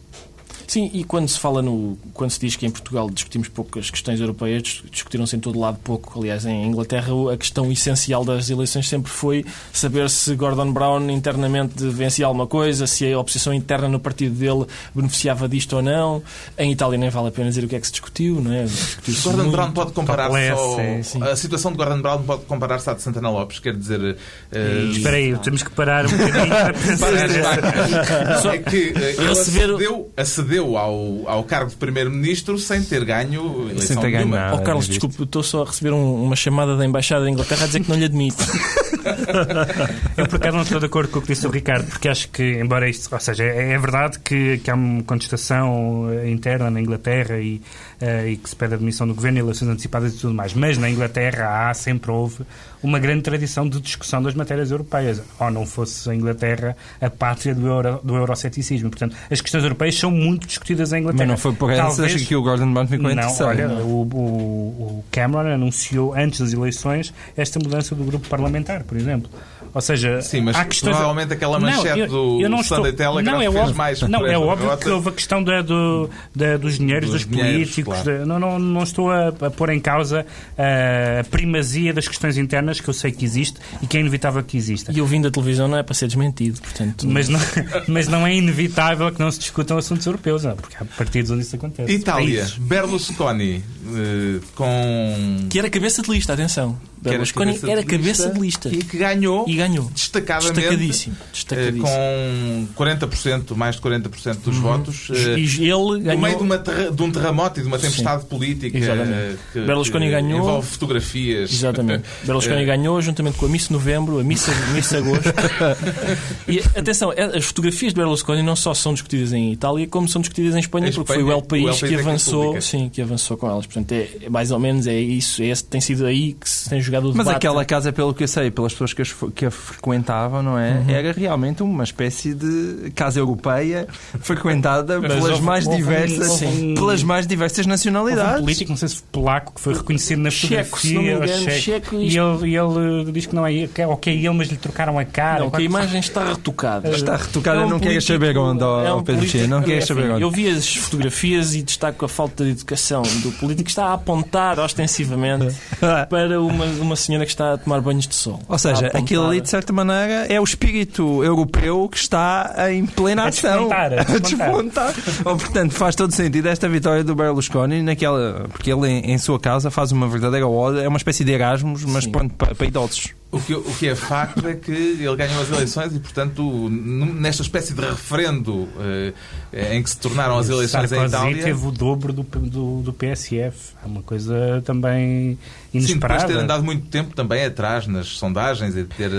[0.67, 1.99] Sim, e quando se fala no.
[2.15, 5.59] quando se diz que em Portugal discutimos pouco as questões europeias, dis- discutiram-se em todo
[5.59, 6.19] lado pouco.
[6.21, 11.87] Aliás, em Inglaterra a questão essencial das eleições sempre foi saber se Gordon Brown internamente
[11.89, 16.23] vencia alguma coisa, se a oposição interna no partido dele beneficiava disto ou não.
[16.57, 18.65] Em Itália nem vale a pena dizer o que é que se discutiu, não é?
[18.65, 19.53] Discutiu-se Gordon muito.
[19.57, 21.25] Brown pode comparar-se Topless, só...
[21.25, 24.17] A situação de Gordon Brown pode comparar-se à de Santana Lopes, quer dizer...
[24.53, 28.55] eh, Espera aí, temos que parar um bocadinho para pensar.
[28.55, 30.11] é que eh, ele Receber o- acedeu,
[30.53, 34.37] acedeu ao, ao cargo de Primeiro-Ministro sem ter ganho eleição Sem ter ganho nenhuma.
[34.37, 34.57] nada.
[34.57, 37.67] Oh, Carlos, desculpe, estou só a receber um- uma chamada da Embaixada da Inglaterra a
[37.67, 38.37] dizer que não lhe admite.
[40.17, 42.29] Eu, por acaso, não estou de acordo com o que disse o Ricardo, porque acho
[42.29, 43.13] que, embora isto.
[43.13, 47.61] Ou seja, é, é verdade que, que há uma contestação eh, interna na Inglaterra e,
[48.01, 50.79] eh, e que se pede a demissão do governo, eleições antecipadas e tudo mais, mas
[50.79, 52.45] na Inglaterra há, sempre houve,
[52.83, 55.23] uma grande tradição de discussão das matérias europeias.
[55.39, 58.91] Ou não fosse a Inglaterra a pátria do, euro, do euroceticismo.
[58.91, 61.23] Portanto, as questões europeias são muito discutidas em Inglaterra.
[61.27, 63.47] Mas não foi por Talvez- que o Gordon Brown ficou terceiro.
[63.47, 68.83] olha, não o, o- o Cameron anunciou antes das eleições esta mudança do grupo parlamentar,
[68.93, 69.31] por exemplo.
[69.75, 70.95] Ou seja, Sim, mas há questões...
[70.95, 74.89] provavelmente aquela manchete do Sunday Telegraph não, é fez óbvio, mais Não, é óbvio que
[74.91, 78.03] houve a questão da, do, da- dos dinheiros Dos dos, dinheiros, políticos.
[78.03, 78.19] claro.
[78.19, 80.27] da- não, não, não estou a, a pôr em causa
[80.59, 84.43] ah, a primazia das questões internas, que eu sei que existe e que é inevitável
[84.43, 84.93] que exista.
[84.93, 87.07] E eu vim da televisão não é para ser desmentido, portanto.
[87.09, 87.41] Mas não,
[87.89, 91.45] mas não é inevitável que não se discutam assuntos europeus, não, porque há partidos onde
[91.45, 91.91] isso acontece.
[91.91, 92.59] Itália, Países.
[92.59, 93.65] Berlusconi,
[93.97, 95.47] eh, com...
[95.49, 96.79] Que era cabeça de lista, atenção.
[97.03, 98.69] Que era Berlusconi era cabeça de lista.
[98.69, 99.91] E que ganhou E ganhou.
[99.95, 101.17] destacadamente Destacadíssimo.
[101.21, 101.87] eh, Destacadíssimo.
[101.89, 105.09] com 40%, mais de 40% dos votos.
[105.11, 106.21] eh, E ele no ganhou.
[106.21, 109.13] meio de, uma terra- de um terremoto e de uma tempestade política Exatamente.
[109.13, 110.39] eh, que, Berlusconi que ganhou.
[110.39, 111.53] envolve fotografias.
[111.53, 112.05] Exatamente.
[112.25, 115.23] Berlusconi Eh, ganhou juntamente com a Miss Novembro, a Miss, Miss Agosto.
[116.49, 120.21] e atenção, é- as fotografias de Berlusconi não só são discutidas em Itália, como são
[120.21, 122.01] discutidas em Espanha, Em porque Espanha, foi o El o País, El País que é
[122.01, 123.67] avançou, sim, que avançou com elas.
[123.67, 126.69] Portanto, é, é mais ou menos é isso, é esse, tem sido aí que se
[126.69, 127.37] tem jogado o Mas debate.
[127.37, 130.83] aquela casa, pelo que eu sei, pelas pessoas que, as que a frequentavam, não é?
[130.89, 133.87] Era realmente uma espécie de casa europeia
[134.21, 138.41] frequentada pelas houve- mais houve diversas, houve um- pelas mais diversas Houve um nacionalidades.
[138.41, 141.37] político, não sei se polaco, que foi reconhecido na Checo, se não me fotografia.
[141.43, 141.87] engano, checo.
[141.91, 144.31] checo, e, ele, e ele uh, diz que não é ele, que é ok ele,
[144.31, 145.41] mas lhe trocaram a cara.
[145.41, 146.91] Não, que a imagem está retocada.
[146.91, 149.85] Está retocada, É um não queres saber onde, é um Pedro político- Cheio, não queres
[149.85, 150.23] enfim, saber onde.
[150.23, 153.93] Eu vi as fotografias e destaco a falta de educação do político que está a
[153.95, 155.55] apontar ostensivamente
[156.09, 158.41] para uma, uma senhora que está a tomar banhos de sol.
[158.49, 163.25] Ou seja, aquilo ali, de certa maneira, é o espírito europeu que está em plena
[163.25, 163.69] A ação.
[163.69, 164.93] despontar, a despontar.
[164.93, 165.27] despontar.
[165.33, 169.39] Ou, portanto, faz todo sentido esta vitória do Berlusconi, naquela, porque ele, em, em sua
[169.39, 172.11] casa, faz uma verdadeira ode, é uma espécie de Erasmus, mas Sim.
[172.11, 173.11] pronto, para, para idosos.
[173.33, 177.41] O que, o que é facto é que ele ganhou as eleições e, portanto, nesta
[177.41, 181.43] espécie de referendo eh, em que se tornaram as eleições em Itália.
[181.43, 183.73] teve o dobro do, do, do PSF.
[183.83, 185.39] É uma coisa também Sim,
[185.73, 186.27] depois de inesperada.
[186.27, 189.11] ter andado muito tempo também atrás nas sondagens e de ter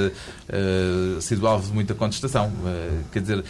[0.47, 2.51] eh, sido alvo de muita contestação.
[2.67, 3.43] Eh, quer dizer,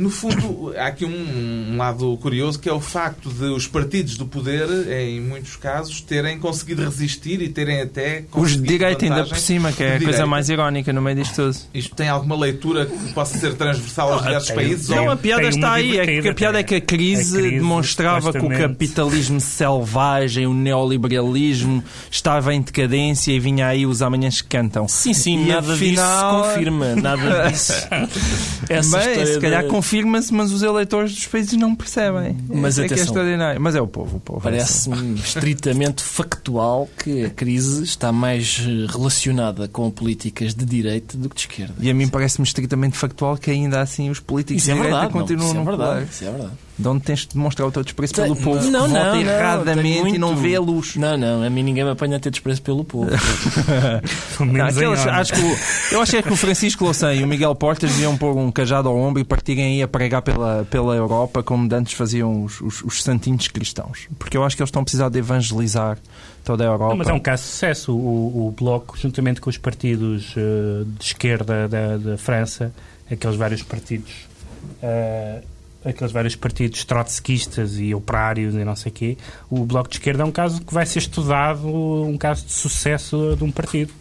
[0.00, 4.16] no fundo, há aqui um, um lado curioso que é o facto de os partidos
[4.16, 9.24] do poder, em muitos casos, terem conseguido resistir e terem até Os de direita ainda
[9.26, 11.56] por cima, que é a de coisa mais irónica no meio disto tudo.
[11.74, 14.88] Isto tem alguma leitura que possa ser transversal aos diversos países?
[14.90, 15.98] ou- Não, a piada tem está aí.
[15.98, 20.46] É que a piada é que a crise, a crise, demonstrava que o capitalismo selvagem,
[20.46, 24.88] o neoliberalismo estava em decadência e vinha aí os amanhãs que cantam.
[24.88, 26.94] Sim, sim, E nada afinal- disso confirma.
[26.96, 27.72] Nada disso.
[28.68, 32.36] Essa Bem, história se calhar da- confirma-se, mas os eleitores dos países não percebem.
[32.48, 33.60] Mas é é extraordinário.
[33.60, 34.38] Mas é o povo, o povo.
[34.38, 34.42] é.
[34.42, 41.34] Parece-me estritamente factual que a crise está mais relacionada com políticas de direita do que
[41.34, 41.74] de esquerda.
[41.80, 45.00] E a mim parece-me estritamente factual que ainda assim os políticos Isso é de direita
[45.00, 46.08] verdade, não, continuam isso é no verdade, poder.
[46.10, 46.52] isso é verdade.
[46.80, 49.04] De onde tens de demonstrar o teu desprezo Tem- pelo povo não, que não, vota
[49.14, 50.96] não, erradamente tem e não muito- vê a luz.
[50.96, 53.10] Não, não, a mim ninguém me apanha a ter desprezo pelo povo.
[54.40, 55.58] Não, aqueles- acho que o-
[55.94, 58.88] eu acho é que o Francisco Louçã e o Miguel Portas deviam pôr um cajado
[58.88, 62.60] ao ombro e partirem aí a pregar pela, pela Europa como de antes faziam os,
[62.60, 64.08] os, os santinhos cristãos.
[64.18, 65.98] Porque eu acho que eles estão a precisar de evangelizar
[66.44, 66.88] toda a Europa.
[66.90, 67.92] Não, mas é um caso de sucesso.
[67.94, 72.72] O, o Bloco, juntamente com os partidos eh, de esquerda da, da França,
[73.10, 74.12] aqueles vários partidos,
[74.82, 75.42] eh,
[75.84, 80.22] aqueles vários partidos trotskistas e operários e não sei o quê, o Bloco de Esquerda
[80.22, 83.92] é um caso que vai ser estudado, um caso de sucesso de um partido,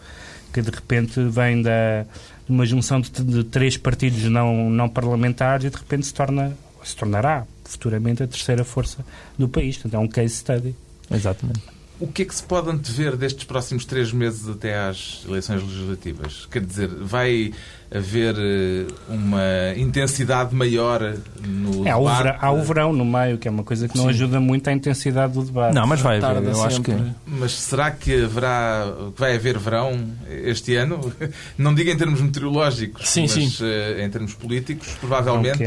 [0.53, 2.03] que de repente vem da,
[2.45, 6.57] de uma junção de, de três partidos não, não parlamentares e de repente se torna,
[6.83, 9.05] se tornará futuramente a terceira força
[9.37, 9.77] do país.
[9.77, 10.75] Portanto, é um case study.
[11.11, 11.78] Exatamente.
[11.99, 16.47] O que é que se pode antever destes próximos três meses até às eleições legislativas?
[16.49, 17.51] Quer dizer, vai
[17.93, 19.43] haver eh, uma
[19.75, 21.01] intensidade maior
[21.45, 22.23] no É, há, o debate?
[22.23, 24.71] verão, há o verão no meio, que é uma coisa que não ajuda muito à
[24.71, 25.75] intensidade do debate.
[25.75, 26.43] Não, mas vai haver.
[26.43, 26.91] Eu acho que.
[26.91, 27.11] sempre.
[27.27, 31.11] Mas será que haverá, que vai haver verão este ano?
[31.57, 33.51] Não digo em termos meteorológicos, Sim, mas sim.
[33.61, 35.59] eh, em termos políticos, provavelmente.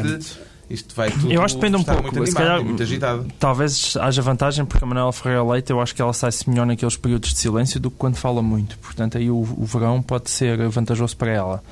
[0.70, 2.02] Isto vai tudo Eu acho que depende um pouco.
[2.02, 3.26] muito animado calhar- muito agitado.
[3.38, 6.96] Talvez haja vantagem porque a Manuela Ferreira Leite eu acho que ela sai-se melhor naqueles
[6.96, 8.78] períodos de silêncio do que quando fala muito.
[8.78, 11.62] Portanto, aí o, o verão pode ser vantajoso para ela.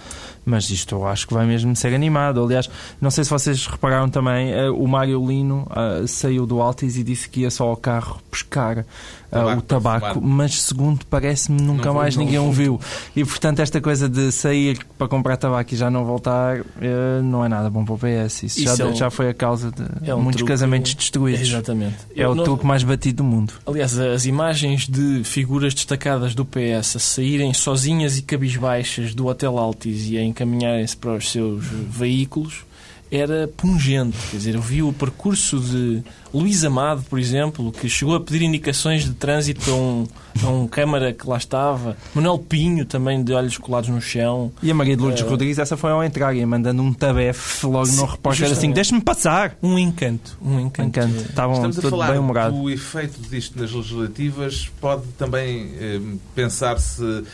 [0.45, 2.43] Mas isto eu acho que vai mesmo ser animado.
[2.43, 2.69] Aliás,
[3.01, 7.05] não sei se vocês repararam também, eh, o Mário Lino ah, saiu do Altis e
[7.05, 8.85] disse que ia só ao carro pescar
[9.31, 12.81] Tabaco o tabaco, mas segundo parece-me nunca Não mais ninguém o viu.
[13.15, 17.45] E portanto, esta coisa de sair para comprar tabaco e já não voltar eh, não
[17.45, 18.43] é nada bom para o PS.
[18.43, 20.95] Isso, Isso já, é um- já foi a causa de é um muitos truque- casamentos
[20.95, 21.43] destruídos.
[21.49, 21.95] Exatamente.
[22.17, 23.53] É Eu o não- truque mais batido do mundo.
[23.65, 29.57] Aliás, as imagens de figuras destacadas do PS a saírem sozinhas e cabisbaixas do Hotel
[29.59, 32.65] Altis e a encaminharem-se para os seus veículos
[33.13, 34.17] era pungente.
[34.31, 36.01] Quer dizer, eu vi o percurso de
[36.33, 40.07] Luís Amado, por exemplo, que chegou a pedir indicações de trânsito a um,
[40.45, 41.97] a um câmara que lá estava.
[42.15, 44.53] Manuel Pinho, também de olhos colados no chão.
[44.63, 47.67] E a Maria de Lourdes Eh, Rodrigues, essa foi ao entrar e mandando um tabefe
[47.67, 48.75] logo no repórter assim: justamente.
[48.77, 49.57] deixa-me passar.
[49.61, 50.39] Um encanto.
[50.41, 51.01] Um encanto.
[51.01, 51.17] Encanto.
[51.31, 52.57] Estavam Estamos a todos falar bem humorados.
[52.57, 54.71] do efeito disto nas legislativas.
[54.81, 56.01] Pode também eh,
[56.37, 57.25] pensar-se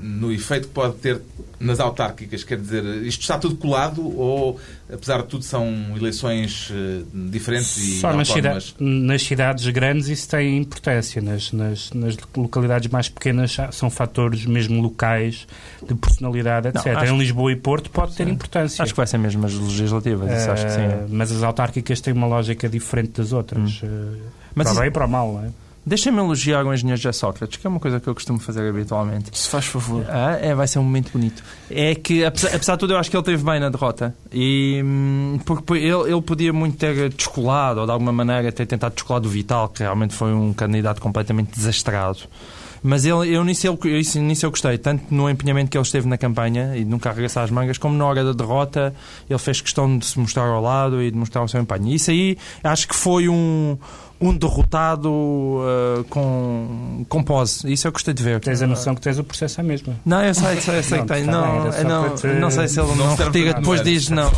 [0.00, 1.20] no efeito que pode ter
[1.58, 2.44] nas autárquicas.
[2.44, 4.58] Quer dizer, isto está tudo colado ou,
[4.92, 10.28] apesar de tudo, são eleições eh, diferentes e Só nas, cida- nas cidades grandes isso
[10.28, 11.20] tem importância.
[11.22, 15.46] Nas, nas, nas localidades mais pequenas são fatores mesmo locais,
[15.86, 16.86] de personalidade, etc.
[16.86, 18.82] Não, em Lisboa e Porto pode ter importância.
[18.82, 20.80] Acho que vai ser mesmo as legislativas, isso acho que sim.
[20.80, 23.80] Eh, Mas as autárquicas têm uma lógica diferente das outras.
[23.82, 23.86] eh,
[24.54, 25.48] Mas para isso- o bem e para o mal, não é?
[25.88, 29.30] Deixem-me elogiar o engenheiro José Sócrates, que é uma coisa que eu costumo fazer habitualmente.
[29.38, 30.04] Se faz favor.
[30.08, 31.44] Ah, é, vai ser um momento bonito.
[31.70, 34.12] É que, apesar, apesar de tudo, eu acho que ele teve bem na derrota.
[34.32, 38.94] E, hum, porque ele, ele podia muito ter descolado, ou de alguma maneira ter tentado
[38.96, 42.18] descolar do Vital, que realmente foi um candidato completamente desastrado.
[42.82, 45.82] Mas ele, eu, nisso, eu, eu, isso- nisso eu gostei, tanto no empenhamento que ele
[45.84, 48.94] esteve na campanha e de nunca arregaçar as mangas, como na hora da derrota,
[49.30, 51.86] ele fez questão de se mostrar ao lado e de mostrar o seu empenho.
[51.88, 53.76] E isso aí acho que foi um,
[54.20, 55.10] um derrotado
[55.62, 57.70] ah, com, com pose.
[57.72, 58.40] Isso eu gostei de ver.
[58.40, 59.94] Tens a noção que tens o processo à mesma.
[60.04, 61.64] Não, eu sei, sei, eu sei Não, que está Não,
[62.04, 64.30] não, te- não sei se ele Não não, retira depois diz não.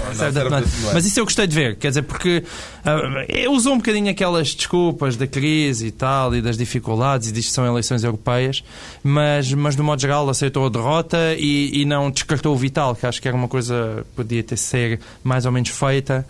[0.93, 2.43] Mas isso eu gostei de ver, quer dizer, porque
[2.85, 7.33] ah, ele usou um bocadinho aquelas desculpas da crise e tal, e das dificuldades, e
[7.33, 8.63] diz que são eleições europeias,
[9.03, 13.07] mas, mas de modo geral aceitou a derrota e, e não descartou o Vital, que
[13.07, 16.27] acho que era uma coisa que podia ter ser mais ou menos feita.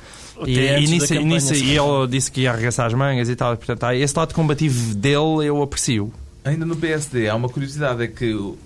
[0.47, 3.35] E, e nisso, e campanha, nisso- e ele disse que ia arregaçar as mangas e
[3.39, 3.57] tal.
[3.57, 6.13] Portanto, há esse lado combativo dele eu aprecio.
[6.45, 8.57] Ainda no PSD, há uma curiosidade, é que o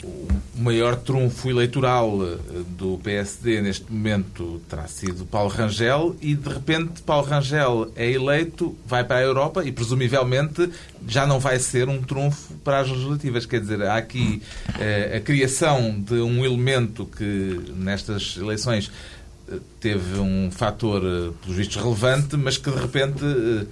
[0.55, 2.37] maior trunfo eleitoral eh,
[2.79, 8.77] do PSD neste momento terá sido Paulo Rangel e, de repente, Paulo Rangel é eleito,
[8.87, 10.71] vai para a Europa e, presumivelmente,
[11.09, 13.47] já não vai ser um trunfo para as legislativas.
[13.47, 14.41] Quer dizer, há aqui
[14.79, 18.93] eh, a criação de um elemento que, nestas eleições,
[19.49, 23.25] eh, teve um fator, eh, pelos vistos, relevante, mas que, de repente...
[23.25, 23.67] eh,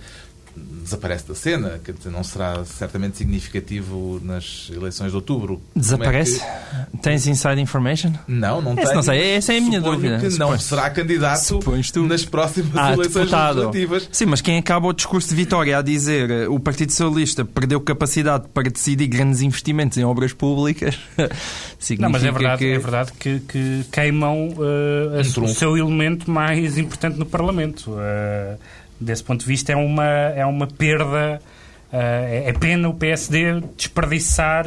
[0.57, 5.55] desaparece da cena, quer dizer, não será certamente significativo nas eleições de outubro.
[5.57, 6.41] Como é Desaparece?
[6.41, 8.13] que- Tens inside information?
[8.27, 8.95] Não, não Esse tenho.
[8.95, 10.19] não sei, essa é a minha Suponho dúvida.
[10.19, 11.61] que não será candidato
[12.07, 13.55] nas próximas Ah, eleições deputado.
[13.57, 14.09] legislativas.
[14.13, 17.81] Sim, mas quem acaba o discurso de vitória a dizer eh, o Partido Socialista perdeu
[17.81, 20.99] capacidade para decidir grandes investimentos em obras públicas
[21.79, 22.73] significa Não, mas é verdade, que...
[22.73, 27.95] é verdade que, que queimam a- Um o seu elemento mais importante no Parlamento.
[27.99, 28.57] Eh,
[29.01, 31.41] desse ponto de vista, é uma, é uma perda.
[31.93, 34.67] eh, é pena o PSD desperdiçar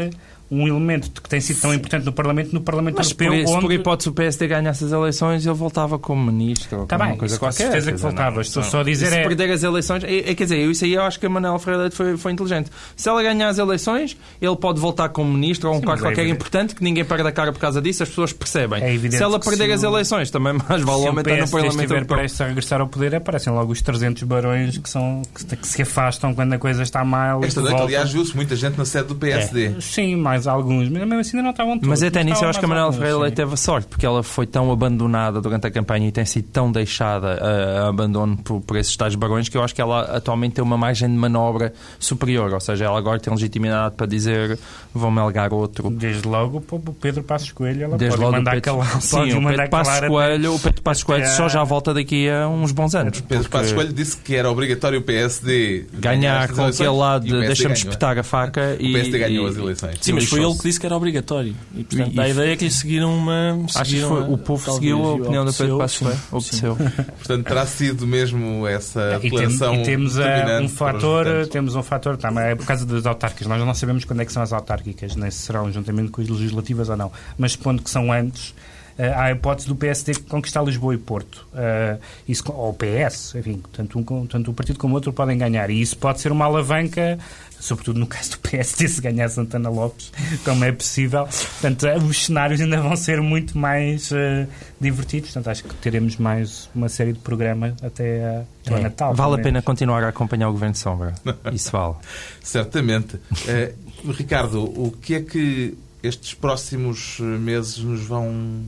[0.54, 3.54] um elemento que tem sido tão importante no Parlamento, no Parlamento Mas por, Europeu, se
[3.54, 3.74] por onde...
[3.76, 7.34] hipótese o PSD ganhasse as eleições, ele voltava como ministro ou Está bem, uma coisa
[7.36, 7.64] isso com qualquer.
[7.64, 8.36] certeza quer que dizer, voltava.
[8.36, 8.70] não- Estou não.
[8.70, 10.93] só a dizer E se é- perder as eleições, é, é, quer dizer, isso aí
[10.93, 12.70] eu acho que a Manuel Ferreira Leite foi, foi inteligente.
[12.95, 16.22] Se ela ganhar as eleições, ele pode voltar como ministro ou um cargo é qualquer
[16.22, 16.36] evidente.
[16.36, 18.82] importante que ninguém perde a cara por causa disso, as pessoas percebem.
[18.84, 21.49] É evidente se ela perder se as o- eleições, também mais vale Se aumentar no
[21.49, 22.18] Parlamento estiver Europeu.
[22.18, 25.68] prestes a regressar ao poder, aparecem logo os 300 barões que, são, que, se- que
[25.68, 27.43] se afastam quando a coisa está mal.
[27.43, 29.66] e Esta noite, aliás, viu-se muita gente na sede do PSD.
[29.78, 29.82] É.
[29.82, 31.88] Sim, mais mas alguns, mas mesmo assim ainda não estavam todos.
[31.89, 34.22] Mas até nisso eu acho que a Manuela Manuel Ferreira Leite teve sorte, porque ela
[34.24, 38.62] foi tão abandonada durante a campanha e tem sido tão deixada a, a abandono por,
[38.62, 41.74] por esses tais barões que eu acho que ela atualmente tem uma margem de manobra
[42.00, 42.54] superior.
[42.54, 44.58] Ou seja, ela agora tem legitimidade para dizer
[44.94, 45.89] vão-me alegar outro.
[45.89, 49.02] Desde logo o Pedro Passos Coelho, ela Desde pode logo mandar Pedro, calar.
[49.02, 52.72] sim, o Pedro Passos Coelho, o Pedro Passos Coelho só já volta daqui a uns
[52.72, 53.22] bons anos.
[53.22, 57.39] Pedro porque Passos Coelho disse que era obrigatório o PSD Ganhar com aquele lado de
[57.48, 58.89] deixa-me espetar a faca e.
[58.89, 59.98] O PSD ganhou e- as eleições.
[60.02, 61.56] Sim, mas foi ele que disse que era obrigatório.
[61.76, 63.60] E, portanto, E- dá a e- ideia que lhe seguiram uma.
[63.76, 66.16] Acho que foi, a- o povo talvez, seguiu a opinião do Pedro Passos Coelho.
[66.18, 66.76] sim, Obedeceu.
[66.76, 71.48] Portanto, terá sido mesmo essa E, tem- declaração e temos eh, um fator, votantes.
[71.50, 73.48] temos um fator, mas é por causa das autárquicas.
[73.48, 76.28] Nós não sabemos quando é que são as autárquicas, nem se serão juntamente com as
[76.28, 77.12] legislativas ou não.
[77.38, 81.46] Mas supondo que são antes, eh, há a hipótese do PSD conquistar Lisboa e Porto.
[81.56, 85.38] Eh, isso, ou o PS, enfim, tanto um, tanto um partido como o outro podem
[85.38, 85.70] ganhar.
[85.70, 87.18] E isso pode ser uma alavanca,
[87.60, 90.12] sobretudo no caso do PSD, se ganhar Santana Lopes,
[90.44, 91.26] como é possível.
[91.26, 94.48] Portanto, eh, os cenários ainda vão ser muito mais eh,
[94.80, 95.32] divertidos.
[95.32, 99.14] Portanto, acho que teremos mais uma série de programas até a, ao É, Natal.
[99.16, 101.16] vale a pena continuar a acompanhar o Governo de Sombra.
[101.52, 101.96] Isso vale.
[102.41, 103.20] Certamente.
[103.48, 103.74] Eh,
[104.06, 108.62] Ricardo, o que é que estes próximos meses nos vão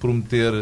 [0.00, 0.52] prometer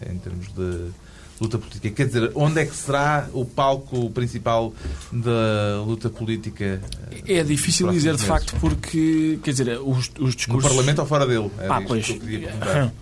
[0.00, 0.90] eh, em termos de
[1.38, 1.90] luta política?
[1.90, 4.72] Quer dizer, onde é que será o palco principal
[5.12, 6.80] da luta política?
[7.26, 10.70] eh, É difícil dizer de próximos facto porque, quer dizer, os, os No discursos.
[10.70, 11.50] Parlamento ou fora dele?
[11.58, 12.06] Era Ah, pois.
[12.10, 12.92] perguntar.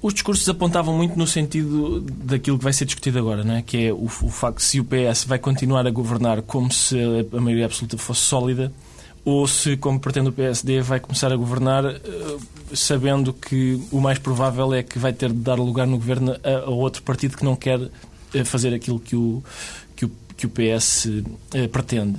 [0.00, 3.62] Os discursos apontavam muito no sentido daquilo que vai ser discutido agora, não é?
[3.62, 6.96] que é o, o facto de se o PS vai continuar a governar como se
[7.36, 8.72] a maioria absoluta fosse sólida
[9.28, 12.00] ou se, como pretende o PSD, vai começar a governar eh,
[12.72, 16.66] sabendo que o mais provável é que vai ter de dar lugar no governo a,
[16.66, 17.78] a outro partido que não quer
[18.32, 19.44] eh, fazer aquilo que o,
[19.94, 21.08] que o, que o PS
[21.52, 22.18] eh, pretende.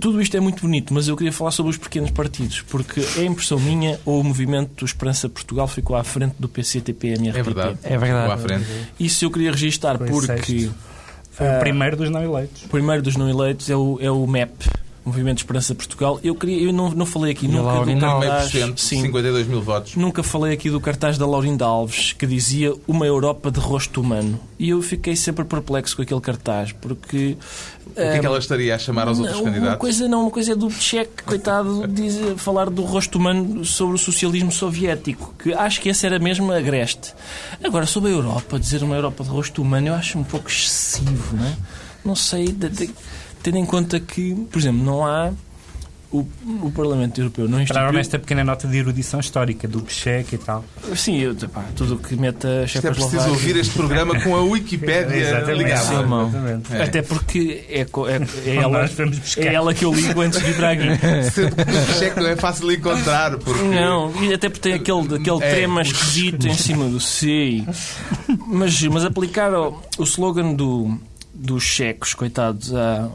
[0.00, 3.24] Tudo isto é muito bonito, mas eu queria falar sobre os pequenos partidos, porque é
[3.26, 7.38] impressão minha ou o movimento do Esperança Portugal ficou à frente do PCTP-MRTP.
[7.38, 7.78] É verdade.
[7.82, 8.30] É verdade.
[8.30, 8.66] Ficou à frente.
[8.98, 10.74] Isso eu queria registar Foi porque sexto.
[11.32, 12.64] Foi o primeiro dos não eleitos.
[12.64, 14.54] o primeiro dos não eleitos é o, é o MEP,
[15.04, 16.18] Movimento de Esperança Portugal.
[16.24, 18.52] Eu, queria, eu não, não falei aqui E nunca do Laurina cartaz...
[18.52, 19.96] 9%, Sim, 52 mil votos.
[19.96, 24.40] Nunca falei aqui do cartaz da Laurinda Alves que dizia uma Europa de rosto humano.
[24.58, 27.36] E eu fiquei sempre perplexo com aquele cartaz, porque.
[27.86, 29.78] O que é que ela estaria a chamar aos outros não, Uma candidatos?
[29.78, 33.98] coisa não, uma coisa é do Tchek, coitado, diz, falar do rosto humano sobre o
[33.98, 37.12] socialismo soviético, que acho que essa era mesmo Agreste.
[37.62, 41.36] Agora, sobre a Europa, dizer uma Europa de rosto humano, eu acho um pouco excessivo,
[41.36, 41.56] não é?
[42.04, 42.90] Não sei, de- de-
[43.44, 45.30] tendo em conta que, por exemplo, não há.
[46.10, 46.24] O,
[46.62, 47.92] o Parlamento Europeu não Pararam instituiu...
[47.98, 50.64] nesta pequena nota de erudição histórica do Cheque e tal.
[50.94, 54.40] Sim, eu, pá, tudo o que meta Isto é preciso ouvir este programa com a
[54.42, 55.58] Wikipédia Exatamente.
[55.58, 55.82] ligada.
[55.82, 56.28] Sim, mão.
[56.28, 56.76] Exatamente.
[56.76, 57.86] Até porque é, é,
[58.48, 58.88] é ela,
[59.38, 60.86] é ela que eu ligo antes de vir para aqui.
[61.34, 63.36] Sendo que o cheque não é fácil de encontrar.
[63.38, 63.64] Porque...
[63.64, 67.64] Não, e até porque tem aquele, aquele É, trema esquisito em cima do C.
[68.46, 70.96] Mas, mas aplicar ao- o slogan do,
[71.34, 73.08] dos checos, coitados, a,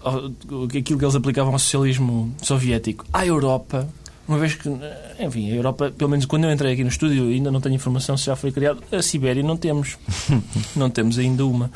[0.00, 0.26] ao-
[0.66, 3.88] aquilo que eles aplicavam ao socialismo soviético, à Europa,
[4.26, 4.68] uma vez que,
[5.18, 8.16] enfim, a Europa, pelo menos quando eu entrei aqui no estúdio, ainda não tenho informação
[8.16, 9.96] se já foi criado, a Sibéria não temos.
[10.76, 11.70] não temos ainda uma.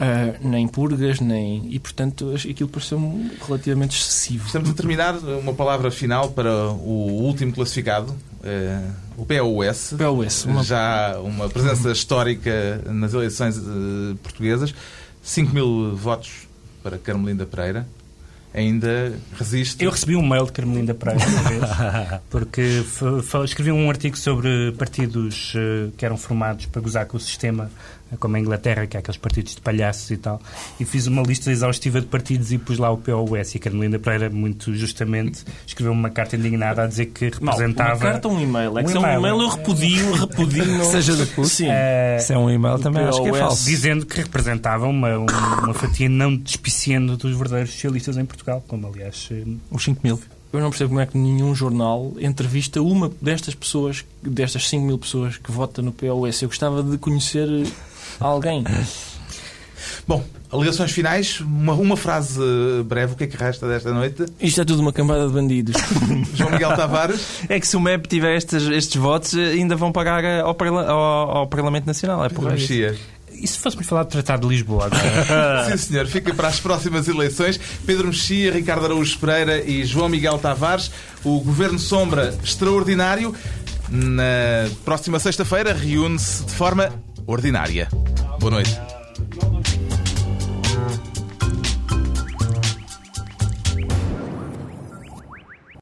[0.00, 1.66] Ah, nem purgas, nem.
[1.74, 4.46] E portanto aquilo pareceu-me relativamente excessivo.
[4.46, 8.14] Estamos a terminar uma palavra final para o último classificado,
[8.44, 8.80] eh,
[9.16, 9.94] o POS.
[9.98, 14.72] POS, uma- Já uma presença histórica nas eleições eh, portuguesas.
[15.22, 16.48] 5 mil votos
[16.82, 17.86] para Carmelinda Pereira.
[18.54, 19.84] Ainda resiste.
[19.84, 21.62] Eu recebi um mail de Carmelinda Pereira uma vez,
[22.30, 22.82] porque
[23.44, 27.70] escrevi um artigo sobre partidos eh, que eram formados para gozar com o sistema,
[28.18, 30.40] como a Inglaterra, que é aqueles partidos de palhaços e tal,
[30.78, 33.54] e fiz uma lista exaustiva de partidos e pus lá o POS.
[33.54, 37.90] E a Carmelinda Pereira, muito justamente, escreveu uma carta indignada a dizer que Não, representava.
[38.04, 38.78] uma carta ou um e-mail?
[38.78, 39.26] É que Um se é um e-mail.
[39.42, 40.84] eu repudio, repudio.
[40.84, 41.66] Seja do que Sim.
[41.70, 43.38] eh, Se é um e-mail também acho que é POS.
[43.40, 43.64] falso.
[43.64, 48.86] dizendo que representava uma, uma, uma fatia não despiciando dos verdadeiros socialistas em Portugal, como
[48.86, 50.20] aliás eh, Os 5 mil.
[50.50, 54.96] Eu não percebo como é que nenhum jornal entrevista uma destas pessoas, destas 5 mil
[54.98, 56.40] pessoas que votam no POS.
[56.40, 57.46] Eu gostava de conhecer
[58.20, 58.64] alguém.
[60.06, 61.40] Bom, alegações finais.
[61.40, 62.40] Uma, uma frase
[62.86, 63.12] breve.
[63.12, 64.24] O que é que resta desta noite?
[64.40, 65.74] Isto é tudo uma cambada de bandidos.
[66.34, 67.20] João Miguel Tavares.
[67.48, 71.36] É que se o MEP tiver estes, estes votos, ainda vão pagar eh, ao, ao-
[71.38, 72.24] ao Parlamento Nacional.
[72.24, 72.50] É por.
[72.50, 72.96] Mexia.
[73.30, 74.90] E se fôssemos falar do Tratado de Lisboa?
[75.70, 76.06] Sim, senhor.
[76.06, 77.60] Fica para as próximas eleições.
[77.86, 80.90] Pedro Mexia, Ricardo Araújo Pereira e João Miguel Tavares.
[81.22, 83.32] O Governo Sombra extraordinário.
[83.90, 86.90] Na próxima sexta-feira reúne-se de forma
[87.28, 87.88] ordinária.
[88.40, 88.97] Boa noite.